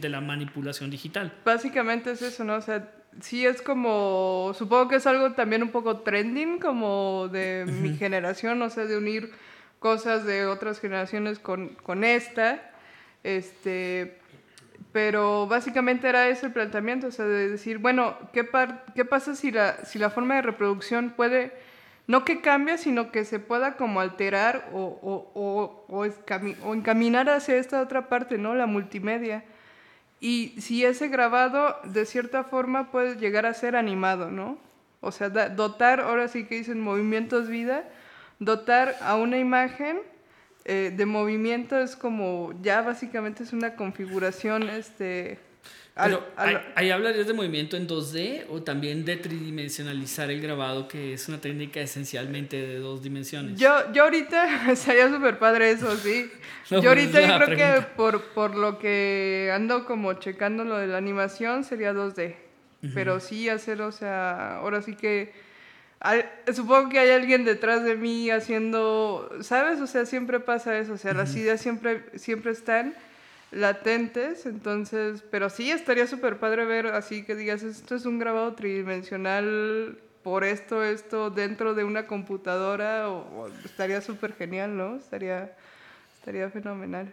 [0.00, 1.32] de, la manipulación digital.
[1.44, 2.54] Básicamente es eso, ¿no?
[2.54, 2.88] O sea,
[3.20, 8.62] sí es como, supongo que es algo también un poco trending, como de mi generación,
[8.62, 9.32] o sea, de unir
[9.80, 12.62] cosas de otras generaciones con, con esta,
[13.24, 14.18] este,
[14.92, 18.48] pero básicamente era ese el planteamiento, o sea, de decir, bueno, ¿qué,
[18.94, 21.52] qué pasa si la, si la forma de reproducción puede,
[22.06, 26.04] no que cambie, sino que se pueda como alterar o, o, o,
[26.64, 28.54] o encaminar hacia esta otra parte, ¿no?
[28.54, 29.44] La multimedia.
[30.20, 34.58] Y si ese grabado de cierta forma puede llegar a ser animado, ¿no?
[35.00, 37.84] O sea, dotar, ahora sí que dicen movimientos vida,
[38.40, 40.00] dotar a una imagen
[40.64, 45.38] eh, de movimiento es como, ya básicamente es una configuración, este...
[46.02, 46.24] Pero,
[46.76, 51.40] ¿ahí hablarías de movimiento en 2D o también de tridimensionalizar el grabado, que es una
[51.40, 53.58] técnica esencialmente de dos dimensiones?
[53.58, 56.30] Yo, yo ahorita, sería súper padre eso, sí.
[56.70, 60.96] yo ahorita yo creo que por, por lo que ando como checando lo de la
[60.96, 62.34] animación sería 2D.
[62.94, 65.34] Pero sí hacer, o sea, ahora sí que
[66.54, 69.80] supongo que hay alguien detrás de mí haciendo, ¿sabes?
[69.80, 72.94] O sea, siempre pasa eso, o sea, las ideas siempre, siempre están
[73.50, 78.54] latentes, entonces, pero sí, estaría súper padre ver así que digas, esto es un grabado
[78.54, 84.96] tridimensional por esto, esto, dentro de una computadora, o, estaría súper genial, ¿no?
[84.96, 85.54] Estaría,
[86.16, 87.12] estaría fenomenal.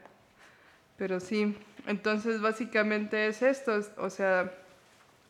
[0.97, 1.55] Pero sí,
[1.87, 4.51] entonces básicamente es esto, o sea,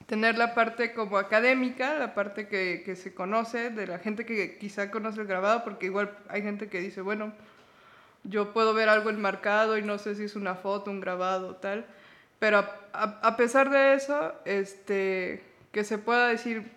[0.08, 4.58] tener la parte como académica, la parte que, que, se conoce, de la gente que
[4.58, 7.34] quizá conoce el grabado, porque igual hay gente que dice, bueno,
[8.24, 11.86] yo puedo ver algo enmarcado y no sé si es una foto, un grabado, tal,
[12.40, 16.72] pero a, a, pesar de eso, este, que se pueda decir,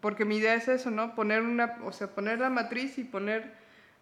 [0.00, 1.14] porque mi idea es eso, ¿no?
[1.14, 3.52] Poner una, o sea, poner la matriz y poner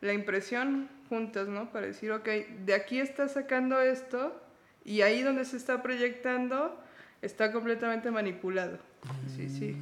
[0.00, 1.70] la impresión juntas, ¿no?
[1.70, 2.28] Para decir, ok,
[2.64, 4.40] de aquí está sacando esto
[4.85, 6.78] y ahí donde se está proyectando,
[7.22, 8.78] está completamente manipulado.
[9.37, 9.76] Sí, sí.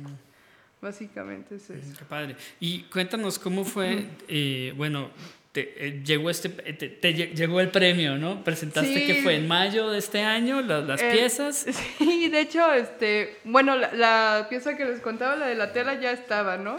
[0.81, 1.95] Básicamente es eso.
[1.99, 2.37] Qué padre.
[2.61, 5.11] Y cuéntanos cómo fue, eh, bueno,
[5.53, 8.45] te, eh, llegó, este, eh, te, llegó el premio, ¿no?
[8.45, 11.67] Presentaste que fue en mayo de este año, las piezas.
[11.99, 15.99] Sí, de hecho, este, bueno, la, la, pieza que les contaba, la de la tela,
[15.99, 16.79] ya estaba, ¿no?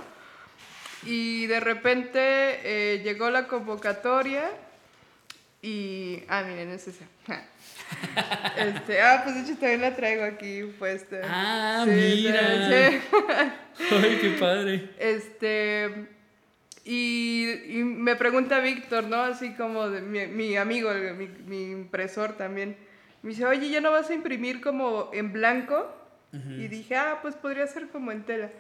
[1.06, 4.52] Y de repente eh, llegó la convocatoria
[5.62, 6.24] y...
[6.28, 7.06] Ah, miren, es esa.
[8.58, 11.18] Este, ah, pues de hecho también la traigo aquí puesta.
[11.24, 12.90] Ah, Sí, mira.
[12.92, 13.00] sí.
[13.92, 14.90] Ay, qué padre.
[15.00, 16.08] Este,
[16.84, 19.18] y, y me pregunta Víctor, ¿no?
[19.18, 22.76] Así como de, mi, mi amigo, el- mi, mi impresor también.
[23.22, 25.94] Me dice, oye, ¿ya no vas a imprimir como en blanco?
[26.34, 28.52] Y dije, ah, pues podría ser como en tela.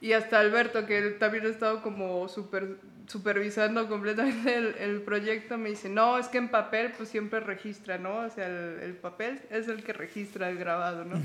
[0.00, 2.76] Y hasta Alberto, que él también ha estado como super,
[3.08, 7.98] supervisando completamente el, el proyecto, me dice, no, es que en papel pues siempre registra,
[7.98, 8.18] ¿no?
[8.18, 11.20] O sea, el, el papel es el que registra el grabado, ¿no?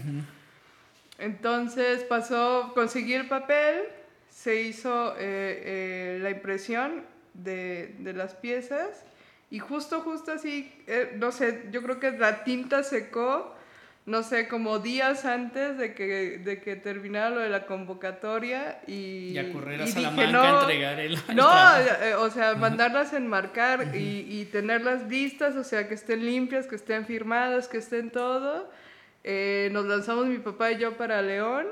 [1.19, 3.83] Entonces pasó, conseguí el papel,
[4.29, 9.03] se hizo eh, eh, la impresión de, de las piezas
[9.51, 13.55] y justo, justo así, eh, no sé, yo creo que la tinta secó,
[14.05, 19.29] no sé, como días antes de que, de que terminara lo de la convocatoria y...
[19.33, 21.15] Y a correr a dije, Salamanca "No, a entregar el.
[21.15, 22.03] no, trabajo.
[22.03, 26.67] eh, o sea, mandarlas a enmarcar y, y tenerlas listas, o sea, que estén limpias,
[26.67, 28.69] que estén firmadas, que estén todo.
[29.23, 31.67] Eh, nos lanzamos mi papá y yo para León,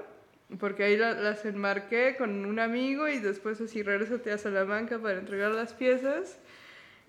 [0.58, 5.20] porque ahí la- las enmarqué con un amigo y después así regresate a Salamanca para
[5.20, 6.38] entregar las piezas.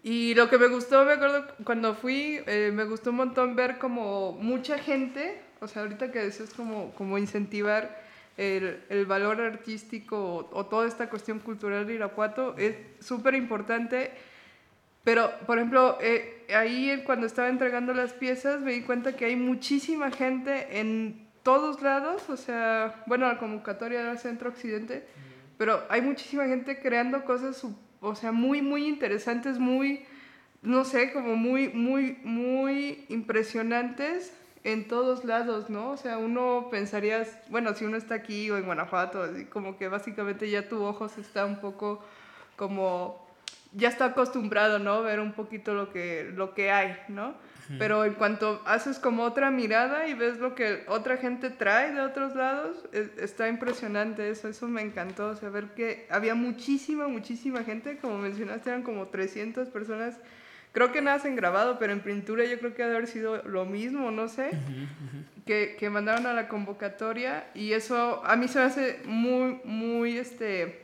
[0.02, 3.78] Y lo que me gustó, me acuerdo cuando fui, eh, me gustó un montón ver
[3.78, 8.02] como mucha gente, o sea, ahorita que decías como, como incentivar
[8.36, 10.16] el, el valor artístico
[10.50, 14.10] o, o toda esta cuestión cultural de Irapuato es súper importante.
[15.04, 19.36] Pero, por ejemplo, eh, ahí cuando estaba entregando las piezas me di cuenta que hay
[19.36, 25.04] muchísima gente en todos lados, o sea, bueno, la convocatoria era Centro Occidente,
[25.58, 30.04] pero hay muchísima gente creando cosas, su- o sea, muy, muy interesantes, muy,
[30.60, 34.34] no sé, como muy, muy, muy impresionantes
[34.64, 35.90] en todos lados, ¿no?
[35.90, 40.50] O sea, uno pensaría, bueno, si uno está aquí o en Guanajuato, como que básicamente
[40.50, 42.04] ya tu ojo se está un poco
[42.56, 43.24] como,
[43.72, 45.02] ya está acostumbrado, ¿no?
[45.02, 47.34] Ver un poquito lo que, lo que hay, ¿no?
[47.78, 52.00] Pero en cuanto haces como otra mirada y ves lo que otra gente trae de
[52.00, 57.08] otros lados, es- está impresionante eso, eso me encantó, o sea, ver que había muchísima,
[57.08, 60.16] muchísima gente, como mencionaste, eran como 300 personas,
[60.72, 63.42] creo que nada han grabado, pero en pintura yo creo que ha de haber sido
[63.44, 64.50] lo mismo, no sé,
[65.46, 70.18] que, que mandaron a la convocatoria y eso a mí se me hace muy, muy,
[70.18, 70.81] este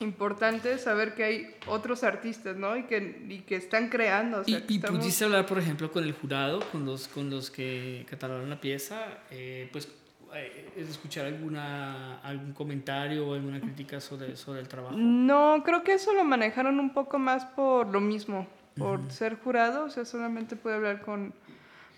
[0.00, 2.76] importante saber que hay otros artistas, ¿no?
[2.76, 4.40] Y que, y que están creando.
[4.40, 7.08] O sea, Y, que y estamos- pudiste hablar, por ejemplo, con el jurado, con los,
[7.08, 9.88] con los que catalogaron la pieza, eh, pues
[10.34, 14.96] eh, escuchar alguna, algún comentario o alguna crítica sobre, sobre el trabajo.
[14.96, 19.84] No, creo que eso lo manejaron un poco más por lo mismo, por ser jurado,
[19.84, 21.32] o sea, solamente pude hablar con,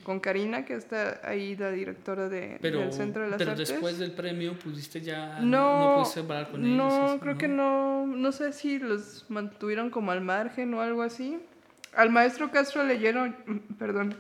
[0.07, 3.71] con Karina, que está ahí, la directora de, Pero, del Centro de las pero Artes.
[3.71, 6.77] después del premio pudiste ya, no, no pudiste hablar con ellos.
[6.77, 11.03] no, eso, creo que no, no sé si los mantuvieron como al margen o algo
[11.03, 11.41] así.
[11.93, 13.35] Al maestro Castro leyeron,
[13.81, 14.15] perdón,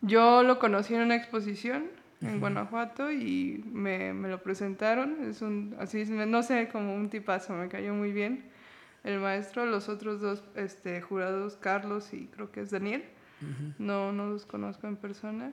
[0.00, 1.86] yo lo conocí en una exposición
[2.20, 5.24] en Guanajuato y me, me lo presentaron.
[5.28, 8.44] Es un, así, no sé, como un tipazo, me cayó muy bien
[9.02, 9.66] el maestro.
[9.66, 13.02] Los otros dos este, jurados, Carlos y creo que es Daniel,
[13.78, 15.52] no, no los conozco en persona.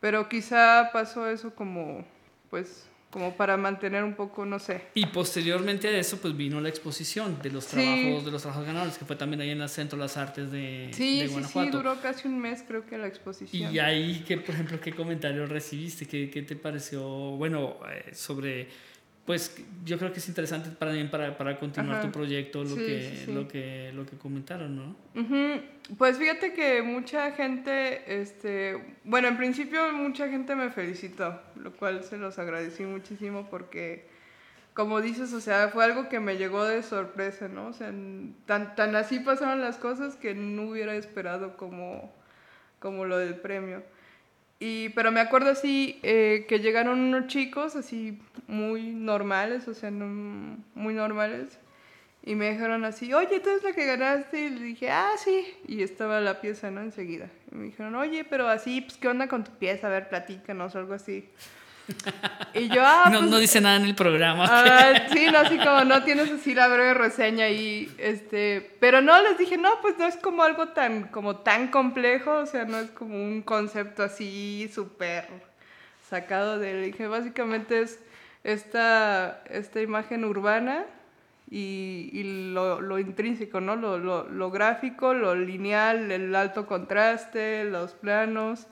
[0.00, 2.04] Pero quizá pasó eso como,
[2.48, 4.82] pues, como para mantener un poco, no sé.
[4.94, 7.72] Y posteriormente a eso, pues vino la exposición de los Sí.
[7.76, 10.50] trabajos de los trabajos ganadores, que fue también ahí en el Centro de las Artes
[10.52, 11.70] de, Sí, de sí, sí, Guanajuato.
[11.76, 13.74] duró casi un mes creo que la exposición.
[13.74, 16.06] Y ahí, ¿qué, por ejemplo, qué comentarios recibiste?
[16.06, 17.02] ¿Qué, qué te pareció?
[17.02, 18.68] Bueno, eh, sobre,
[19.26, 22.06] pues yo creo que es interesante para, también para, para continuar Ajá.
[22.06, 23.32] tu proyecto, lo, Sí, que, sí, sí.
[23.32, 24.96] lo, que, lo que comentaron, ¿no?
[25.14, 25.60] Ujú.
[25.98, 32.02] Pues fíjate que mucha gente, este, bueno, en principio mucha gente me felicitó, lo cual
[32.04, 34.08] se los agradecí muchísimo porque,
[34.74, 37.68] como dices, o sea, fue algo que me llegó de sorpresa, ¿no?
[37.68, 37.92] O sea,
[38.46, 42.12] tan, tan así pasaron las cosas que no hubiera esperado como,
[42.78, 43.82] como lo del premio.
[44.60, 49.90] Y, pero me acuerdo así eh, que llegaron unos chicos así muy normales, o sea,
[49.90, 51.58] no- muy normales.
[52.22, 54.38] Y me dijeron así, oye, tú eres la que ganaste.
[54.44, 55.46] Y le dije, ah, sí.
[55.66, 56.82] Y estaba la pieza, ¿no?
[56.82, 57.30] Enseguida.
[57.50, 59.86] Y me dijeron, oye, pero así, pues, ¿qué onda con tu pieza?
[59.86, 61.26] A ver, platícanos, algo así.
[62.54, 64.46] Y yo, ah, no, pues, no dice nada en el programa.
[64.48, 69.20] Ah, sí, no, así como no tienes así la breve reseña y este, pero no
[69.22, 72.78] les dije, no, pues no es como algo tan como tan complejo, o sea, no
[72.78, 75.28] es como un concepto así súper
[76.08, 78.00] sacado de, le dije, básicamente es
[78.42, 80.86] esta esta imagen urbana
[81.50, 83.76] y, y lo, lo intrínseco, ¿no?
[83.76, 88.66] Lo, lo, lo gráfico, lo lineal, el alto contraste, los planos.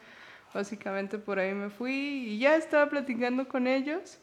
[0.59, 4.19] Básicamente por ahí me fui y ya estaba platicando con ellos.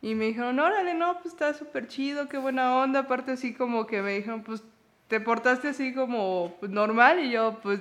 [0.00, 3.00] Y me dijeron, órale, no, pues está súper chido, qué buena onda.
[3.00, 4.62] Aparte así como que me dijeron, pues
[5.08, 7.80] te portaste así como pues, normal y yo pues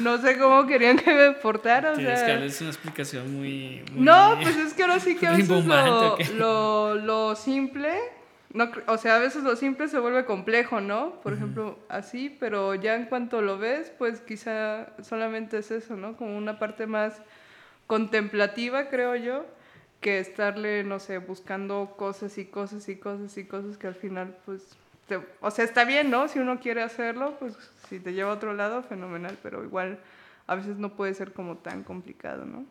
[0.00, 1.90] no sé cómo querían que me portara.
[1.90, 3.82] O Tienes sea, que darles una explicación muy...
[3.92, 5.64] muy- no, pues es que ahora sí que a veces
[6.94, 7.90] lo simple,
[8.54, 11.20] no, o sea, a veces lo simple se vuelve complejo, ¿no?
[11.20, 16.16] Por ejemplo, así, pero ya en cuanto lo ves, pues quizá solamente es eso, ¿no?
[16.16, 17.20] Como una parte más
[17.86, 19.44] contemplativa, creo yo,
[20.00, 24.36] que estarle, no sé, buscando cosas y cosas y cosas y cosas que al final,
[24.46, 24.62] pues,
[25.08, 26.28] te- o sea, está bien, ¿no?
[26.28, 27.54] Si uno quiere hacerlo, pues
[27.88, 29.98] si te lleva a otro lado, fenomenal, pero igual
[30.46, 32.64] a veces no puede ser como tan complicado, ¿no?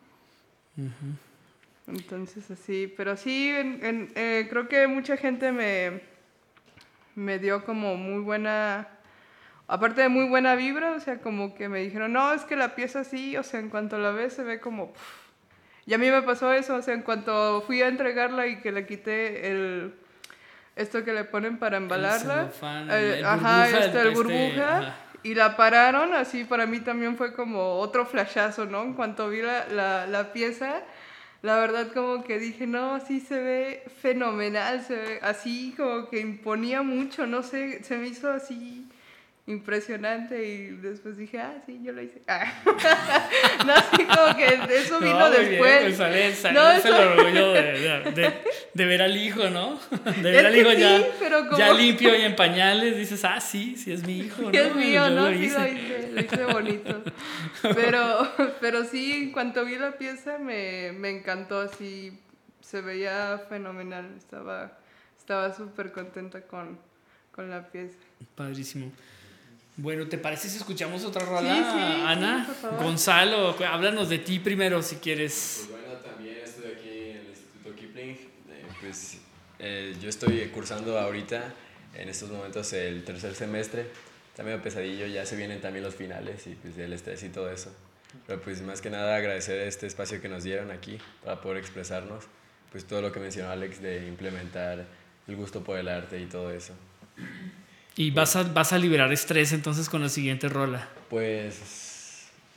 [1.86, 6.00] Entonces así, pero sí, en- en- eh, creo que mucha gente me,
[7.14, 8.88] me dio como muy buena,
[9.68, 12.74] aparte de muy buena vibra, o sea, como que me dijeron, no, es que la
[12.74, 14.92] pieza así, o sea, en cuanto la ves se ve como...
[14.92, 15.24] puf".
[15.86, 18.72] Y a mí me pasó eso, o sea, en cuanto fui a entregarla y que
[18.72, 19.94] le quité el...
[20.76, 22.48] Esto que le ponen para embalarla.
[22.90, 24.78] eh, el ajá, burbuja, este, el este, burbuja.
[24.78, 24.96] ajá.
[25.22, 28.82] Y la pararon, así para mí también fue como otro flashazo, ¿no?
[28.82, 30.82] En cuanto vi la, la, la pieza,
[31.44, 36.18] la verdad como que dije, no, sí se ve fenomenal, se ve así como que
[36.18, 38.86] imponía mucho, no sé, se me hizo así
[39.46, 42.22] impresionante y después dije, ah, sí, yo lo hice.
[42.26, 42.50] Ah.
[43.66, 45.82] no, así como que eso vino No, muy bien, después.
[45.82, 48.32] pues sale, sale, No, es el eso- orgullo de, de- de-
[48.72, 49.78] de ver al hijo, ¿no?
[50.22, 53.38] De ver Es al hijo sí, ya, como- ya limpio y en pañales, dices, ah,
[53.40, 54.50] sí, sí es mi hijo, ¿no?
[54.50, 55.58] Dios mío, Yo no, lo sí hice.
[55.58, 57.02] lo hice, lo hice bonito.
[57.74, 62.18] Pero, pero sí, en cuanto vi la pieza me, me encantó, así
[62.62, 64.78] se veía fenomenal, estaba
[65.18, 66.78] estaba súper contenta con,
[67.32, 67.96] con la pieza.
[68.34, 68.90] Padrísimo.
[69.76, 72.40] Bueno, ¿te parece si escuchamos otra rola, Sí, sí, Ana?
[72.44, 72.84] sí, por favor.
[72.84, 75.66] Gonzalo, háblanos de ti primero si quieres.
[75.68, 78.10] Pues bueno, también estoy aquí en el Instituto Kipling.
[78.10, 79.18] eh, pues
[79.58, 81.52] eh, yo estoy cursando ahorita,
[81.96, 83.86] en estos momentos, el tercer semestre.
[84.36, 87.72] También pesadillo, ya se vienen también los finales y pues el estrés y todo eso.
[88.28, 92.24] Pero pues más que nada agradecer este espacio que nos dieron aquí para poder expresarnos.
[92.70, 94.84] Pues todo lo que mencionó Alex de implementar
[95.26, 96.74] el gusto por el arte y todo eso.
[97.96, 100.88] Y vas a, vas a liberar estrés entonces con la siguiente rola.
[101.08, 101.58] Pues.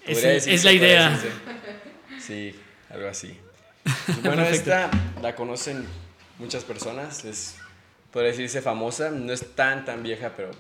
[0.06, 1.10] Es- es la idea.
[1.10, 1.36] decirse.
[2.20, 2.56] Sí,
[2.90, 3.38] algo así.
[4.24, 4.90] Bueno, esta
[5.22, 5.86] la conocen
[6.40, 7.24] muchas personas.
[7.26, 7.56] Es,
[8.12, 9.12] podría decirse famosa.
[9.12, 10.52] No es tan, tan vieja, pero,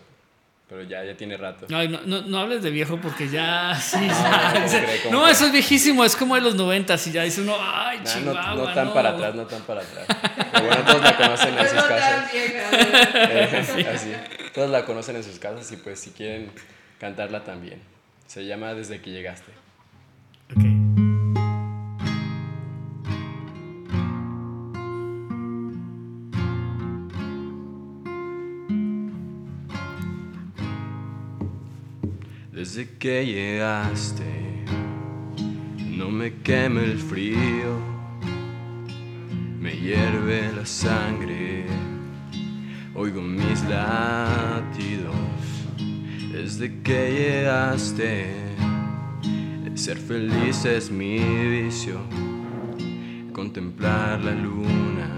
[0.69, 1.65] pero ya, ya tiene rato.
[1.73, 3.73] Ay, no, no, no hables de viejo porque ya.
[3.81, 5.01] Sí, No, ya, ¿cómo dice, cree?
[5.03, 7.99] ¿Cómo no, eso es viejísimo, es como de los noventas y ya dice uno, ay,
[8.03, 8.93] Nah, no, no tan no".
[8.93, 10.05] para atrás, no tan para atrás.
[10.51, 12.33] Pero bueno, todos la conocen en sus casas.
[12.33, 14.11] Eh, así.
[14.53, 16.51] Todos la conocen en sus casas y pues si quieren
[16.99, 17.81] cantarla también.
[18.27, 19.51] Se llama Desde que llegaste.
[20.55, 20.76] Ok.
[32.57, 34.65] Desde que llegaste,
[35.95, 37.77] no me quema el frío,
[39.59, 41.67] me hierve la sangre,
[42.95, 45.13] oigo mis latidos.
[46.31, 48.25] Desde que llegaste,
[49.75, 51.99] ser feliz es mi vicio,
[53.33, 55.09] contemplar la luna,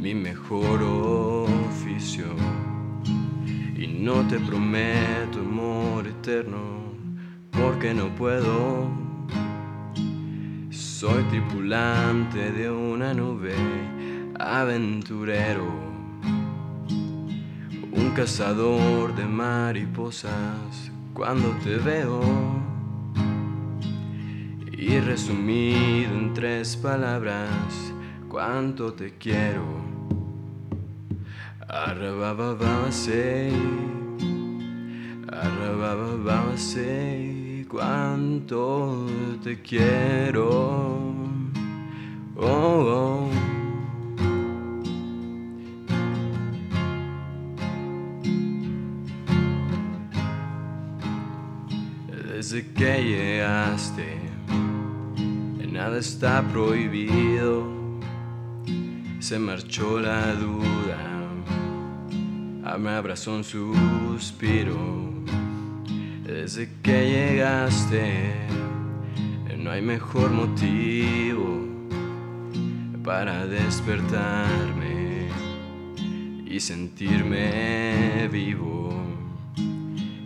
[0.00, 2.26] mi mejor oficio.
[3.78, 5.75] Y no te prometo amor
[7.52, 8.90] porque no puedo.
[10.70, 13.54] Soy tripulante de una nube,
[14.36, 15.68] aventurero,
[17.92, 22.20] un cazador de mariposas cuando te veo.
[24.72, 27.92] Y resumido en tres palabras,
[28.28, 29.64] cuánto te quiero.
[31.68, 33.52] Arrabababase,
[35.28, 39.08] arrabababase, cuánto
[39.42, 41.02] te quiero.
[42.36, 43.28] Oh, oh.
[52.28, 54.20] Desde que llegaste,
[55.72, 57.74] nada está prohibido.
[59.18, 61.25] Se marchó la duda,
[62.78, 64.76] me abrazó un suspiro.
[66.24, 68.34] Desde que llegaste,
[69.56, 71.64] no hay mejor motivo
[73.02, 75.28] para despertarme
[76.44, 78.92] y sentirme vivo.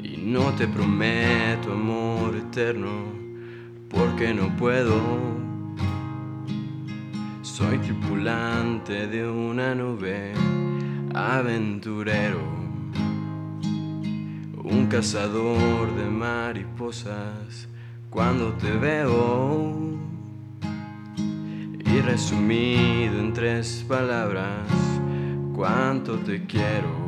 [0.03, 2.91] Y no te prometo amor eterno,
[3.89, 4.99] porque no puedo.
[7.43, 10.33] Soy tripulante de una nube,
[11.15, 12.41] aventurero,
[14.63, 17.69] un cazador de mariposas.
[18.11, 19.99] Cuando te veo
[21.85, 24.69] y resumido en tres palabras,
[25.55, 27.00] cuánto te quiero.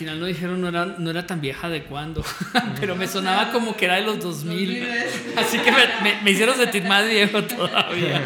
[0.00, 2.24] Final no dijeron no era, no era tan vieja de cuándo,
[2.80, 4.88] pero me sonaba como que era de los 2000.
[5.36, 8.20] Así que me, me, hicieron sentir más viejo todavía.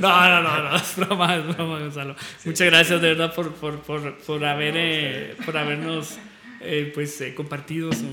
[0.00, 2.16] No, no, no, no, es broma, es broma, Gonzalo.
[2.44, 6.18] Muchas gracias de verdad por, por, por, por haber, eh, por habernos
[6.60, 8.08] eh, pues, eh, compartido su,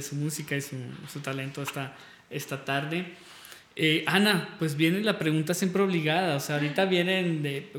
[0.00, 0.76] su, música y su,
[1.12, 1.94] su talento esta,
[2.30, 3.04] esta tarde.
[3.80, 6.34] Eh, Ana, pues viene la pregunta siempre obligada.
[6.34, 7.70] O sea, ahorita vienen de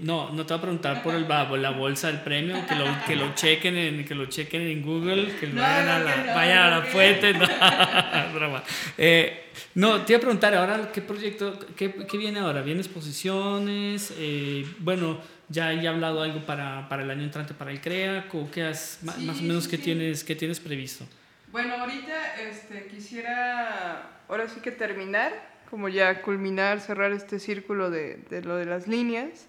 [0.00, 3.16] No, no te voy a preguntar por el la bolsa del premio, que lo, que
[3.16, 6.82] lo chequen en, que lo chequen en Google, que vayan, a la, vayan a la
[6.82, 7.34] fuente.
[7.34, 7.46] No,
[8.98, 12.62] eh, no, te iba a preguntar ahora qué proyecto, qué, qué viene ahora.
[12.62, 14.14] ¿Vienen exposiciones?
[14.18, 18.48] Eh, bueno, ya he hablado algo para, para, el año entrante para el CREAC, o
[18.52, 21.06] qué has, más, o menos qué, tienes, qué tienes previsto.
[21.52, 25.32] Bueno, ahorita este, quisiera ahora sí que terminar,
[25.68, 29.48] como ya culminar, cerrar este círculo de, de lo de las líneas,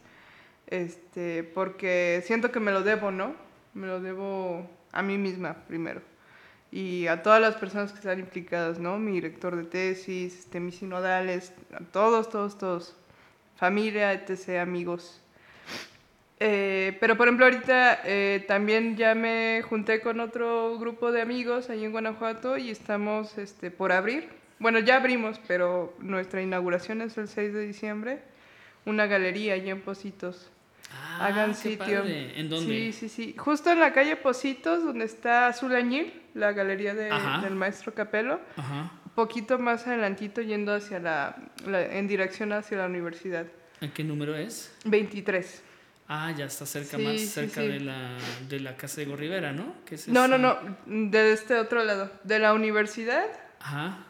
[0.66, 3.36] este, porque siento que me lo debo, ¿no?
[3.76, 6.02] Me lo debo a mí misma primero
[6.72, 8.98] y a todas las personas que están implicadas, ¿no?
[8.98, 12.96] Mi director de tesis, este, mis sinodales, a todos, todos, todos,
[13.58, 15.22] familia, etc., amigos.
[16.44, 21.70] Eh, pero por ejemplo ahorita eh, también ya me junté con otro grupo de amigos
[21.70, 27.18] ahí en Guanajuato y estamos este, por abrir bueno, ya abrimos, pero nuestra inauguración es
[27.18, 28.20] el 6 de diciembre.
[28.86, 30.52] Una galería allí en Positos.
[30.94, 32.04] Ah, Hagan sitio.
[32.06, 32.68] ¿En dónde?
[32.68, 33.36] Sí, sí, sí.
[33.36, 35.74] Justo en la calle Positos, donde está Azul
[36.36, 38.40] la galería del maestro Capelo.
[38.56, 38.92] Ajá.
[39.16, 41.36] Poquito más adelantito, yendo hacia la,
[41.66, 43.48] en dirección hacia la universidad.
[43.82, 44.78] ¿En qué número es?
[44.86, 45.64] 23.
[46.14, 48.18] Ah, ya está cerca, más cerca De, la,
[48.50, 49.76] de la casa de Gorribera, ¿no?
[50.08, 52.12] no, no, no, de este otro lado.
[52.26, 53.28] De la universidad.
[53.62, 54.08] Ajá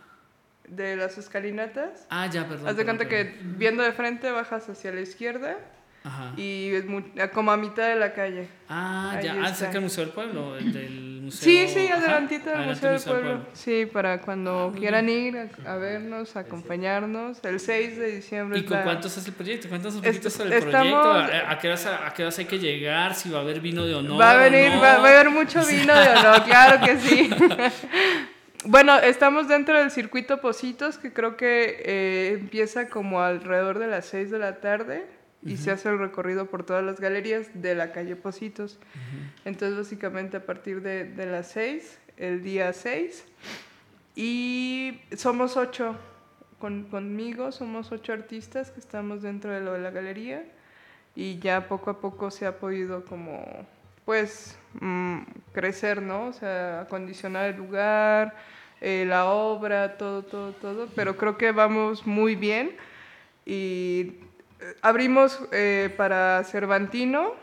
[0.68, 2.08] de las escalinatas.
[2.10, 2.70] Ah, ya, perdón.
[2.70, 5.58] Haz de cuenta que viendo de frente bajas hacia la izquierda.
[6.04, 6.34] Ajá.
[6.36, 8.48] Y es como a mitad de la calle.
[8.68, 9.36] Ah, ya.
[9.44, 11.44] Ah, cerca del Museo del Pueblo, del museo.
[11.44, 13.46] Sí, sí, adelantito del Museo, del Pueblo.
[13.54, 17.44] Sí, para cuando ah, quieran ir a, vernos, a acompañarnos.
[17.44, 18.60] El 6 de diciembre.
[18.60, 19.68] ¿Y con cuántos es el proyecto?
[19.68, 21.14] Un poquito sobre el proyecto.
[21.14, 23.14] ¿A, qué horas, ¿A qué hay que llegar?
[23.14, 24.20] Si va a haber vino de honor.
[24.20, 27.30] Va a venir, va, va, a haber mucho vino de honor, claro que sí.
[28.64, 34.06] Bueno, estamos dentro del circuito Positos, que creo que eh, empieza como alrededor de las
[34.06, 37.92] 6 de la tarde y se hace el recorrido por todas las galerías de la
[37.92, 38.80] calle Positos.
[39.46, 43.26] Entonces, básicamente a partir de, de, las 6, el día 6,
[44.16, 45.96] y somos ocho,
[46.60, 50.46] con, conmigo somos ocho artistas que estamos dentro de, lo de la galería
[51.16, 53.44] y ya poco a poco se ha podido como,
[54.06, 55.22] pues, mm,
[55.54, 56.28] crecer, ¿no?
[56.28, 58.36] O sea, acondicionar el lugar,
[58.82, 62.76] eh, la obra, todo, todo, todo, pero creo que vamos muy bien
[63.46, 64.14] y
[64.82, 67.34] abrimos eh, para Cervantino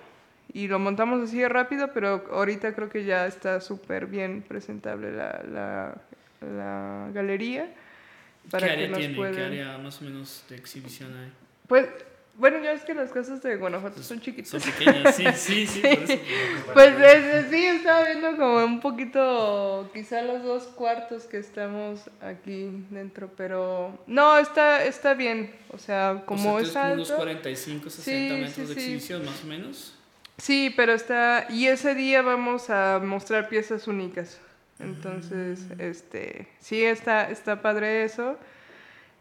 [0.52, 5.12] y lo montamos así de rápido, pero ahorita creo que ya está súper bien presentable
[5.12, 5.94] la, la,
[6.40, 7.70] la galería.
[8.50, 9.30] Para ¿Qué área que nos tiene?
[9.32, 11.32] ¿Qué área más o menos de exhibición hay?
[11.66, 11.86] Pues
[12.38, 14.50] bueno, ya es que las casas de Guanajuato son chiquitas.
[14.50, 15.82] Son pequeñas, sí, sí, sí.
[16.72, 16.94] Pues
[17.50, 23.98] sí, estaba viendo como un poquito, quizá los dos cuartos que estamos aquí dentro, pero
[24.06, 25.52] no, está, está bien.
[25.70, 27.02] O sea, como es alto.
[27.02, 29.94] unos 45, 60 metros de exhibición, más o menos.
[30.36, 31.48] Sí, pero está.
[31.50, 34.38] Y ese día vamos a mostrar piezas únicas.
[34.78, 35.74] Entonces, ah.
[35.80, 36.46] este.
[36.60, 38.38] Sí, está, está padre eso.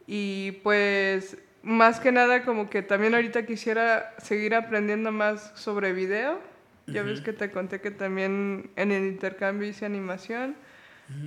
[0.05, 1.35] Y pues
[1.67, 6.39] más que nada como que también ahorita quisiera seguir aprendiendo más sobre video.
[6.87, 10.55] Ya ves que te conté que también en el intercambio hice animación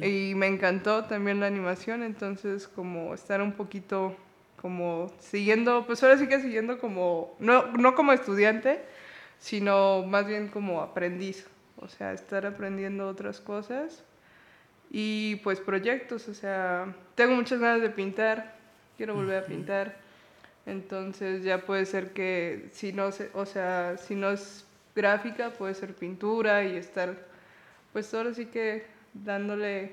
[0.03, 4.16] y me encantó también la animación, entonces como estar un poquito
[4.57, 8.80] como siguiendo, pues ahora sí que siguiendo como, no, no como estudiante,
[9.38, 14.03] sino más bien como aprendiz, o sea, estar aprendiendo otras cosas
[14.91, 18.57] y pues proyectos, o sea, tengo muchas ganas de pintar,
[18.97, 20.09] quiero volver a pintar
[20.66, 25.94] entonces ya puede ser que si no, o sea, si no es gráfica, puede ser
[25.94, 27.14] pintura y estar,
[27.92, 28.84] pues ahora sí que
[29.14, 29.92] dándole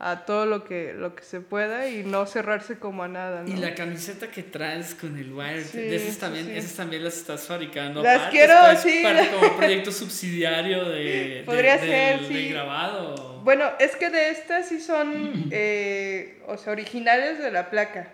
[0.00, 3.42] a todo lo que, lo que se pueda y no cerrarse como a nada.
[3.42, 3.48] ¿no?
[3.48, 6.52] Y la camiseta que traes con el wire, Sí, de esas también, sí.
[6.56, 8.00] esas también las estás fabricando.
[8.00, 9.02] Las quiero, es sí.
[9.40, 12.34] como proyecto subsidiario de, Podría de- ser, del- sí.
[12.34, 13.40] del grabado.
[13.42, 18.12] Bueno, es que de estas sí son, eh, o sea, originales de la placa.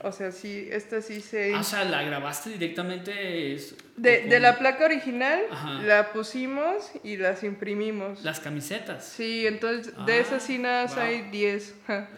[0.00, 1.54] O sea, sí, esta sí se...
[1.54, 3.54] Ah, o sea, la grabaste directamente.
[3.54, 5.74] es- De, de la placa original Ajá.
[5.82, 8.24] la pusimos y las imprimimos.
[8.24, 9.04] Las camisetas.
[9.04, 10.98] Sí, entonces Ah, de esas sí nada wow.
[11.04, 11.74] hay 10.
[11.86, 12.08] ja.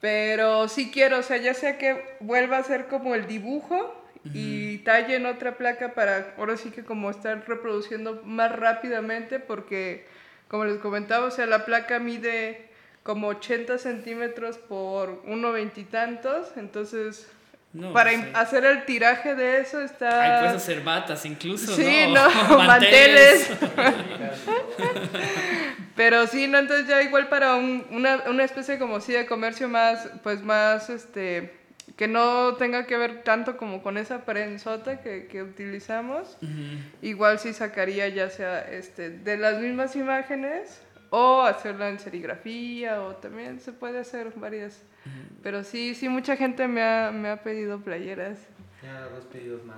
[0.00, 3.98] Pero sí quiero, o sea, ya sea que vuelva a ser como el dibujo
[4.34, 10.06] y talle en otra placa para ahora sí que como estar reproduciendo más rápidamente porque
[10.46, 12.68] como les comentaba, o sea, la placa mide
[13.02, 17.28] como 80 centímetros por 1,20 y tantos, entonces
[17.72, 18.24] No, para sí.
[18.34, 20.22] hacer el tiraje de eso está...
[20.22, 22.28] Ay, puedes hacer batas incluso, Sí, ¿no?
[22.28, 23.50] no, manteles.
[25.96, 29.68] Pero sí, no, entonces ya igual para un- una, una especie como sí de comercio
[29.68, 31.52] más, pues más, este,
[31.96, 36.38] que no tenga que ver tanto como con esa prensota que, que utilizamos,
[37.02, 40.80] igual sí sacaría ya sea, este, de las mismas imágenes
[41.14, 44.82] o hacerla en serigrafía o también se puede hacer varias.
[45.42, 48.38] Pero sí, sí, mucha gente me ha, me ha pedido playeras.
[48.82, 49.76] Ya dos pedidos más.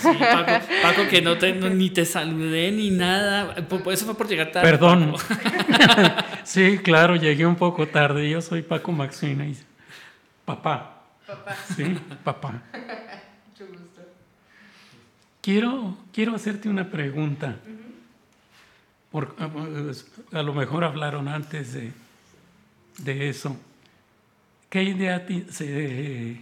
[0.00, 3.54] Sí, Paco, Paco, que no te, no- ni te saludé ni nada.
[3.90, 4.66] Eso fue por llegar tarde.
[4.70, 5.12] Perdón.
[5.12, 6.24] Paco.
[6.44, 8.28] sí, claro, llegué un poco tarde.
[8.30, 9.56] Yo soy Paco Maxina y
[10.46, 11.02] papá.
[11.26, 12.62] Papá, Sí, papá.
[13.48, 14.00] mucho gusto.
[15.42, 17.56] Quiero, quiero hacerte una pregunta.
[19.16, 19.34] Por,
[20.32, 21.90] a lo mejor hablaron antes de,
[22.98, 23.56] de eso.
[24.68, 26.36] ¿Qué idea se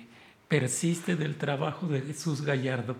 [0.48, 2.96] persiste del trabajo de Jesús Gallardo?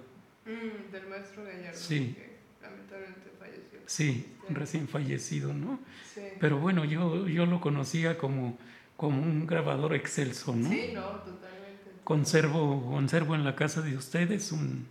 [0.46, 2.14] Mm, del maestro Gallardo, Sí.
[2.14, 3.80] que lamentablemente falleció.
[3.86, 5.80] Sí, recién fallecido, ¿no?
[6.14, 6.20] Sí.
[6.38, 8.56] Pero bueno, yo, yo lo conocía como,
[8.96, 10.68] como un grabador excelso, ¿no?
[10.68, 11.90] Sí, no, totalmente.
[12.04, 14.86] Conservo, conservo en la casa de ustedes un,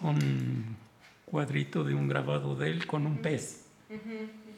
[0.00, 0.74] un
[1.24, 3.62] cuadrito de un grabado de él con un pez,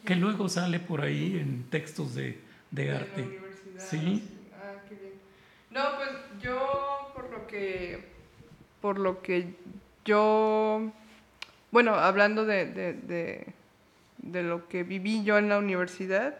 [0.05, 2.39] que luego sale por ahí en textos de,
[2.71, 3.21] de De la arte.
[3.21, 4.23] universidad, Sí.
[4.55, 5.13] Ah, qué bien.
[5.71, 6.09] No, pues
[6.41, 8.05] yo por lo que
[8.81, 9.55] por lo que
[10.05, 10.91] yo
[11.71, 13.45] bueno, hablando de, de, de,
[14.17, 16.39] de lo que viví yo en la universidad,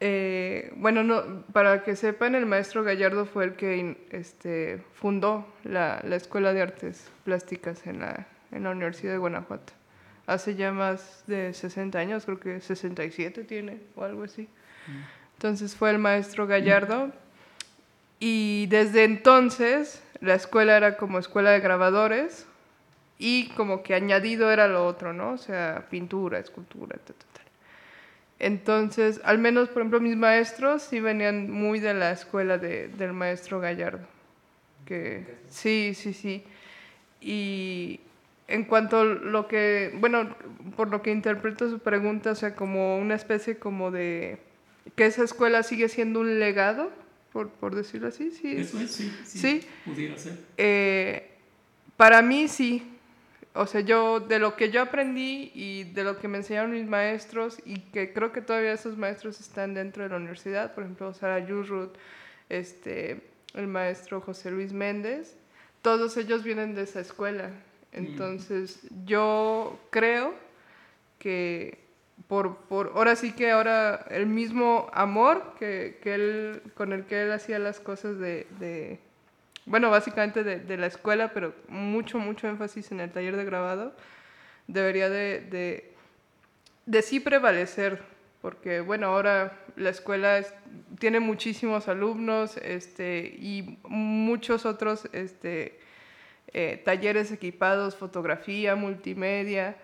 [0.00, 6.00] eh, bueno, no, para que sepan, el maestro Gallardo fue el que este, fundó la,
[6.04, 9.74] la Escuela de Artes Plásticas en la, en la Universidad de Guanajuato.
[10.30, 14.48] Hace ya más de 60 años, creo que 67 tiene o algo así.
[15.34, 17.10] Entonces fue el maestro Gallardo
[18.18, 22.46] y desde entonces la escuela era como escuela de grabadores
[23.18, 25.32] y como que añadido era lo otro, ¿no?
[25.32, 27.16] O sea, pintura, escultura, tal.
[28.38, 33.12] Entonces, al menos, por ejemplo, mis maestros sí venían muy de la escuela de- del
[33.12, 34.06] maestro Gallardo.
[34.86, 36.42] Que, sí, sí, sí.
[37.20, 38.00] Y
[38.50, 40.34] en cuanto a lo que, bueno,
[40.76, 44.38] por lo que interpreto su pregunta, o sea, como una especie como de
[44.96, 46.90] que esa escuela sigue siendo un legado,
[47.32, 48.56] por, por decirlo así, sí.
[48.56, 49.66] Eso es, sí, sí, Sí.
[49.84, 50.34] pudiera ser.
[50.56, 51.30] Eh,
[51.96, 52.86] para mí sí.
[53.52, 56.86] O sea, yo de lo que yo aprendí y de lo que me enseñaron mis
[56.86, 61.12] maestros y que creo que todavía esos maestros están dentro de la universidad, por ejemplo,
[61.14, 61.96] Sara Yurrut,
[62.48, 63.20] este,
[63.54, 65.36] el maestro José Luis Méndez,
[65.82, 67.50] todos ellos vienen de esa escuela.
[67.92, 70.34] Entonces, yo creo
[71.18, 71.78] que
[72.28, 77.22] por, por, ahora sí que ahora el mismo amor que, que él, con el que
[77.22, 78.98] él hacía las cosas de,
[79.66, 83.92] bueno, básicamente de, de la escuela, pero mucho, mucho énfasis en el taller de grabado,
[84.66, 85.92] debería de, de,
[86.86, 88.00] de sí prevalecer,
[88.42, 90.54] porque bueno, ahora la escuela es-
[90.98, 95.78] tiene muchísimos alumnos este, y muchos otros este,
[96.52, 99.76] eh, talleres equipados, fotografía, multimedia,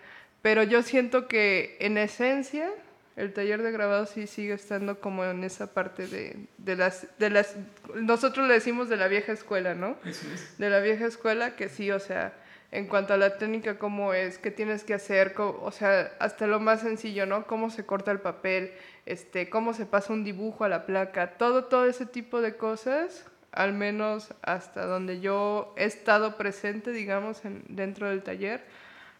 [0.43, 2.71] pero yo siento que en esencia
[3.17, 7.31] el taller de grabado sí sigue estando como en esa parte de, de las, de
[7.31, 7.57] las,
[7.95, 9.97] nosotros le decimos de la vieja escuela, ¿no?
[10.05, 10.59] Eso es.
[10.59, 12.35] de la vieja escuela que sí, o sea,
[12.73, 16.61] en cuanto a la técnica, cómo es, qué tienes que hacer, o sea, hasta lo
[16.61, 17.47] más sencillo, ¿no?
[17.47, 18.73] Cómo se corta el papel,
[19.07, 23.25] este, cómo se pasa un dibujo a la placa, todo, todo ese tipo de cosas,
[23.57, 28.62] al menos hasta donde yo he estado presente, digamos, en, dentro del taller,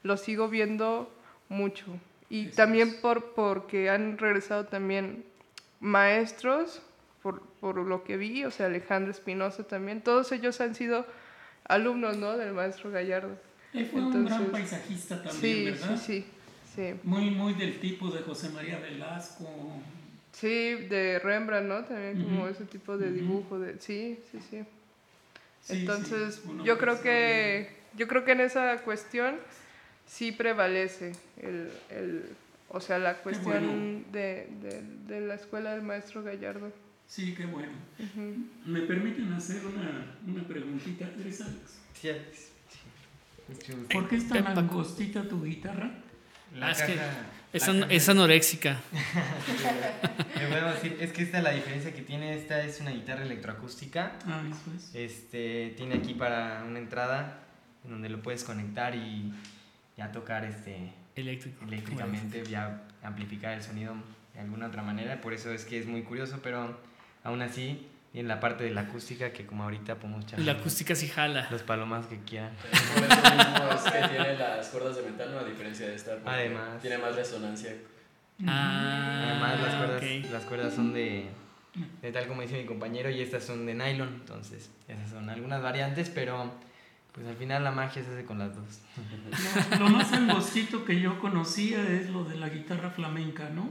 [0.03, 1.11] lo sigo viendo
[1.49, 1.87] mucho.
[2.28, 5.24] Y también por, porque han regresado también
[5.80, 6.82] maestros,
[7.22, 11.07] por, por lo que vi, o sea, Alejandro Espinosa también, todos ellos han sido
[11.64, 12.37] alumnos, ¿no?
[12.37, 13.37] Del maestro Gallardo.
[13.72, 15.97] Él fue un gran paisajista también, Sí, ¿verdad?
[15.97, 16.26] sí, sí,
[16.74, 17.01] sí.
[17.05, 19.49] Muy, muy del tipo de José María Velasco.
[20.39, 21.84] Sí, de Rembrandt, ¿no?
[21.84, 24.64] También como ese tipo de dibujo de sí, sí, sí.
[25.62, 29.37] Sí, Entonces, sí, yo creo que yo creo que en esa cuestión
[30.07, 32.24] sí prevalece el, el
[32.68, 34.05] o sea, la cuestión bueno.
[34.12, 36.70] de, de, de la escuela del maestro Gallardo.
[37.09, 37.72] Sí, qué bueno.
[38.66, 41.09] ¿Me permiten hacer una, una preguntita?
[41.18, 41.78] ¿Eres Alex?
[41.95, 42.09] Sí.
[42.68, 42.78] Sí.
[43.49, 43.89] Mucho gusto.
[43.89, 45.91] ¿Por qué es tan angostita tu guitarra?
[46.55, 46.97] La es que
[47.57, 48.81] es, an- es anoréxica.
[50.39, 52.37] Le podemos decir, es que esta es la diferencia que tiene.
[52.37, 54.13] Esta es una guitarra electroacústica.
[54.27, 54.95] Ah, eso es.
[54.95, 57.41] Este, tiene aquí para una entrada
[57.85, 59.33] en donde lo puedes conectar y
[59.97, 61.65] ya tocar este, Eléctrico.
[61.65, 63.95] eléctricamente, ya amplificar el sonido
[64.35, 65.21] de alguna otra manera.
[65.21, 66.79] Por eso es que es muy curioso, pero
[67.25, 67.87] aún así
[68.17, 71.07] tiene la parte de la acústica que como ahorita podemos echar Y la acústica sí
[71.07, 71.49] jala.
[71.51, 72.51] los palomas que quieran.
[72.62, 75.41] Por eso mismo es que tiene las cuerdas de metal, ¿no?
[75.41, 76.17] A diferencia de esta.
[76.25, 76.81] Además.
[76.81, 77.75] Tiene más resonancia.
[78.47, 80.31] Ah, Además las cuerdas, ok.
[80.33, 81.27] las cuerdas son de,
[82.01, 85.62] de tal como dice mi compañero y estas son de nylon, entonces esas son algunas
[85.62, 86.55] variantes, pero
[87.12, 88.81] pues al final la magia se hace con las dos.
[89.79, 93.71] Lo, lo más angostito que yo conocía es lo de la guitarra flamenca, ¿no?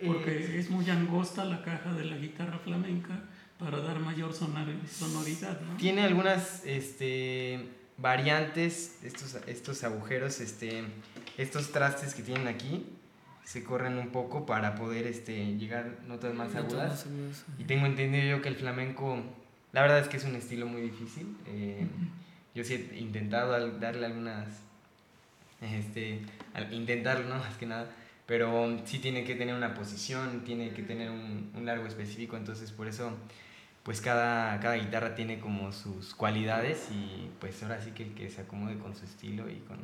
[0.00, 3.20] Eh, Porque es muy angosta la caja de la guitarra flamenca
[3.60, 5.76] para dar mayor sonar- sonoridad, ¿no?
[5.76, 10.84] Tiene algunas este, variantes, estos, estos agujeros, este,
[11.36, 12.86] estos trastes que tienen aquí,
[13.44, 17.06] se corren un poco para poder este, llegar notas más agudas.
[17.58, 19.22] Y tengo entendido yo que el flamenco,
[19.72, 21.36] la verdad es que es un estilo muy difícil.
[21.46, 21.86] eh,
[22.54, 24.48] yo sí he intentado darle algunas,
[25.60, 26.20] este,
[26.72, 27.36] intentarlo, ¿no?
[27.38, 27.90] Más que nada.
[28.26, 32.70] Pero sí tiene que tener una posición, tiene que tener un, un largo específico, entonces
[32.70, 33.12] por eso,
[33.82, 38.28] pues cada, cada guitarra tiene como sus cualidades y pues ahora sí que el que
[38.30, 39.78] se acomode con su estilo y con,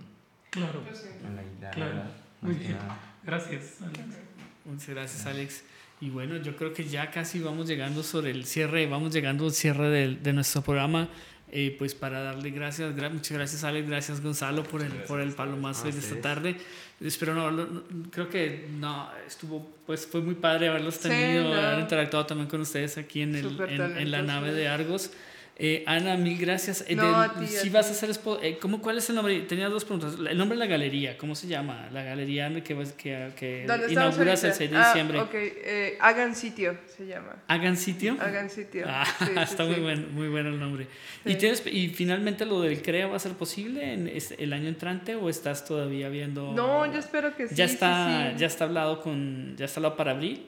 [0.51, 0.83] Claro,
[1.23, 1.73] con la guitarra.
[1.75, 2.03] Claro,
[2.43, 2.77] muy bien.
[3.25, 4.17] gracias, Alex.
[4.65, 5.63] Muchas gracias, Alex.
[6.01, 9.53] Y bueno, yo creo que ya casi vamos llegando sobre el cierre, vamos llegando al
[9.53, 11.09] cierre del- de, nuestro programa.
[11.53, 15.33] Eh, pues para darle gracias, gra- muchas gracias Alex, gracias Gonzalo por el, por el
[15.33, 16.57] palomazo A de esta tarde.
[17.01, 21.45] Espero no, no- no- creo que no, estuvo, pues fue muy padre haberlos Sí, tenido,
[21.45, 21.55] no.
[21.55, 25.11] haber interactuado también con ustedes aquí en, el, en, en la nave de Argos.
[25.59, 26.85] Eh, Ana, mil gracias.
[26.87, 28.11] Eh, No, a si vas a hacer,
[28.43, 29.41] eh, ¿cómo, ¿cuál es el nombre?
[29.41, 30.15] Tenía dos preguntas.
[30.29, 31.89] El nombre de la galería, ¿cómo se llama?
[31.93, 34.59] La galería que, que, que ¿Dónde estamos inauguras el ahorita?
[34.59, 35.21] 6 de Ah, diciembre.
[35.21, 37.37] ok, eh, hagan sitio se llama.
[37.49, 38.19] ¿Hagan sitio?
[38.21, 38.85] Hagan sitio.
[38.87, 39.81] Ah, Sí, sí, está muy, sí.
[39.81, 40.89] buen, muy bueno el nombre.
[41.25, 41.37] ¿Y, Sí.
[41.39, 45.15] tienes, ¿Y finalmente lo del CREA va a ser posible en este- el año entrante
[45.17, 46.53] o estás todavía viendo?
[46.53, 47.55] No, yo espero que sí.
[47.55, 48.39] ya sí, está, sí.
[48.41, 50.45] ya está hablado con, ya está hablado para abril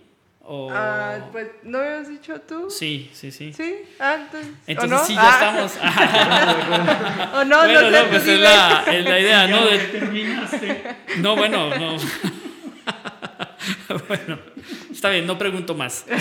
[0.51, 2.71] o Ah, pues, ¿no me habías dicho tú?
[2.71, 3.53] sí, sí, sí.
[3.53, 4.51] Sí, ah, entonces.
[4.51, 5.05] ¿o Entonces no?
[5.07, 5.79] sí, ya Ah, estamos.
[7.41, 9.67] O no, bueno, no, no, sé, tú pues es la, es la idea, ¿no?
[9.67, 10.83] De- terminaste.
[11.19, 11.97] no, bueno, no.
[14.09, 14.39] bueno,
[14.91, 16.07] está bien, no pregunto más.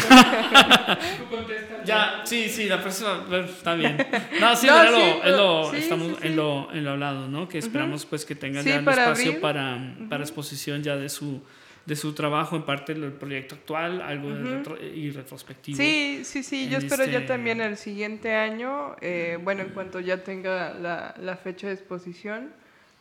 [1.86, 3.96] Ya, sí, sí, la próxima, está bien.
[4.42, 6.28] No, sí, No, sí, lo, es lo- sí, estamos sí, sí.
[6.28, 7.48] En, lo, en lo hablado, ¿no?
[7.48, 9.42] Que esperamos pues que tengan Sí, ya el para espacio abril.
[9.42, 9.78] para,
[10.10, 11.42] para exposición ya de su,
[11.88, 15.78] de su trabajo, en parte del proyecto actual, algo de retro- y retrospectivo.
[15.78, 20.00] Sí, sí, sí, yo espero ya este- también el siguiente año, eh, bueno, en cuanto
[20.00, 22.52] ya tenga la, la fecha de exposición,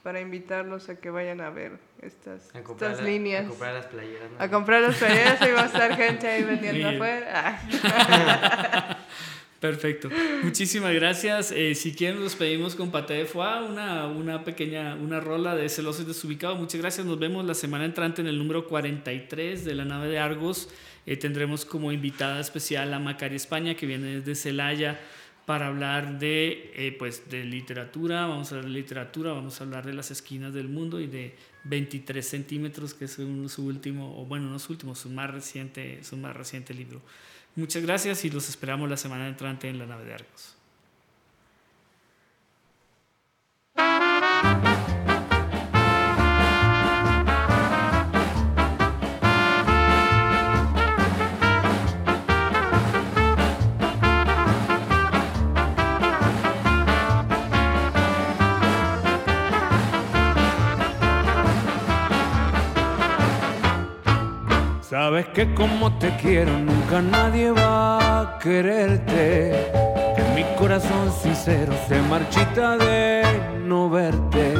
[0.04, 3.44] para invitarlos a que vayan a ver estas, A comprar, estas la- líneas.
[3.44, 4.30] a comprar las playeras.
[4.30, 4.36] ¿no?
[4.44, 6.94] A comprar las playeras, ahí va a estar gente ahí vendiendo Bien.
[6.94, 7.60] afuera.
[9.60, 10.10] Perfecto.
[10.42, 11.50] Muchísimas gracias.
[11.50, 15.68] Eh, si quieren, nos pedimos con Pate de Foie una, una pequeña una rola de
[15.68, 16.54] Celoso y Desubicado.
[16.56, 17.06] Muchas gracias.
[17.06, 20.68] Nos vemos la semana entrante en el número 43 de la nave de Argos.
[21.06, 25.00] Eh, tendremos como invitada especial a Macari España, que viene desde Celaya
[25.46, 28.26] para hablar de, eh, pues, de literatura.
[28.26, 31.34] Vamos a hablar de literatura, vamos a hablar de las esquinas del mundo y de
[31.64, 36.02] 23 centímetros, que es un- su último, o bueno, no su último, su más reciente,
[36.04, 37.00] su más reciente libro.
[37.56, 40.55] Muchas gracias y los esperamos la semana entrante en la nave de Argos.
[64.88, 69.72] Sabes que como te quiero nunca nadie va a quererte.
[70.14, 73.24] Que mi corazón sincero se marchita de
[73.64, 74.54] no verte.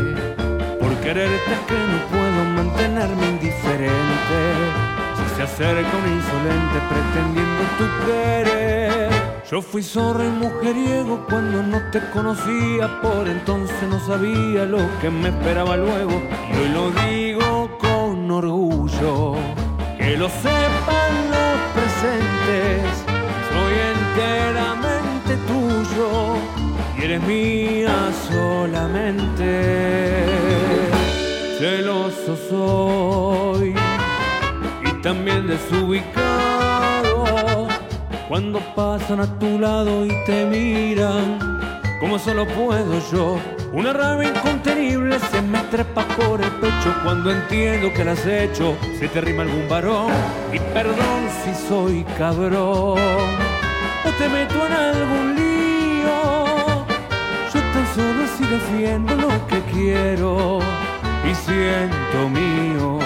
[0.80, 4.40] Por quererte es que no puedo mantenerme indiferente.
[5.14, 9.10] Si se acerca un insolente pretendiendo tu querer.
[9.48, 13.00] Yo fui zorro y mujeriego cuando no te conocía.
[13.00, 16.20] Por entonces no sabía lo que me esperaba luego.
[16.50, 19.36] Y hoy lo digo con orgullo.
[20.06, 22.86] Que lo sepan los sientes.
[23.50, 26.08] Soy enteramente tuyo
[26.96, 27.96] y eres mía
[28.28, 29.50] solamente.
[31.58, 33.74] Celoso soy
[34.84, 37.16] y también desubicado
[38.28, 41.55] cuando pasan a tu lado y te miran
[42.00, 43.38] como solo puedo yo.
[43.72, 48.76] Una rabia incontenible se me trepa por el pecho cuando entiendo que la has hecho.
[48.98, 50.12] Se te rima algún varón
[50.52, 56.86] y perdón si soy cabrón o te meto en algún lío.
[57.52, 60.60] Yo tan solo así defiendo lo que quiero
[61.28, 62.98] y siento mío.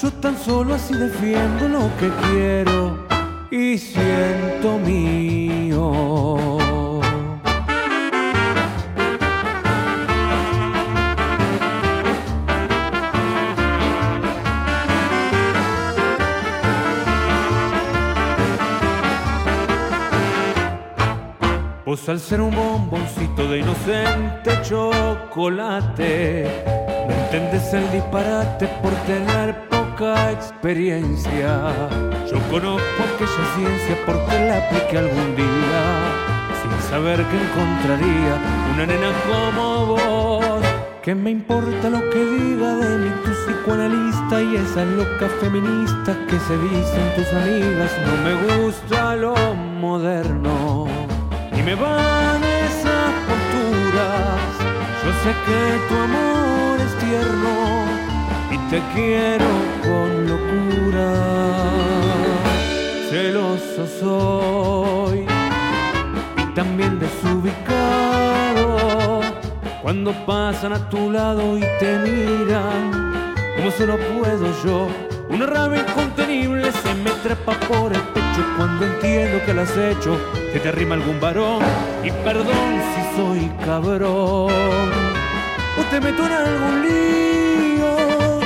[0.00, 2.98] Yo tan solo así defiendo lo que quiero
[3.50, 6.67] y siento mío.
[21.88, 26.46] Vos al ser un bomboncito de inocente chocolate,
[27.08, 31.88] no entendés el disparate por tener poca experiencia.
[32.30, 35.80] Yo conozco aquella ciencia porque la apliqué algún día,
[36.60, 38.34] sin saber que encontraría
[38.74, 40.60] una nena como vos.
[41.02, 46.38] ¿Qué me importa lo que diga de mí tu psicoanalista y esa loca feminista que
[46.38, 47.90] se dicen tus amigas?
[48.04, 51.07] No me gusta lo moderno
[51.68, 54.50] me van esas posturas.
[55.04, 57.54] Yo sé que tu amor es tierno
[58.54, 59.50] y te quiero
[59.86, 61.10] con locura.
[63.10, 65.18] Celoso soy
[66.42, 68.68] y también desubicado
[69.82, 72.82] cuando pasan a tu lado y te miran
[73.56, 75.07] como solo puedo yo.
[75.30, 80.18] Una rabia incontenible se me trepa por el pecho cuando entiendo que lo has hecho.
[80.52, 81.62] Que te arrima algún varón
[82.02, 84.88] y perdón si soy cabrón
[85.78, 88.40] o te meto en algún lío.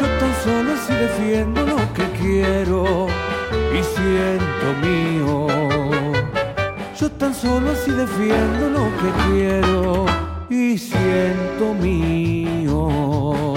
[0.00, 3.06] Yo tan solo así defiendo lo que quiero
[3.72, 5.46] y siento mío.
[6.98, 10.06] Yo tan solo así defiendo lo que quiero
[10.48, 13.53] y siento mío.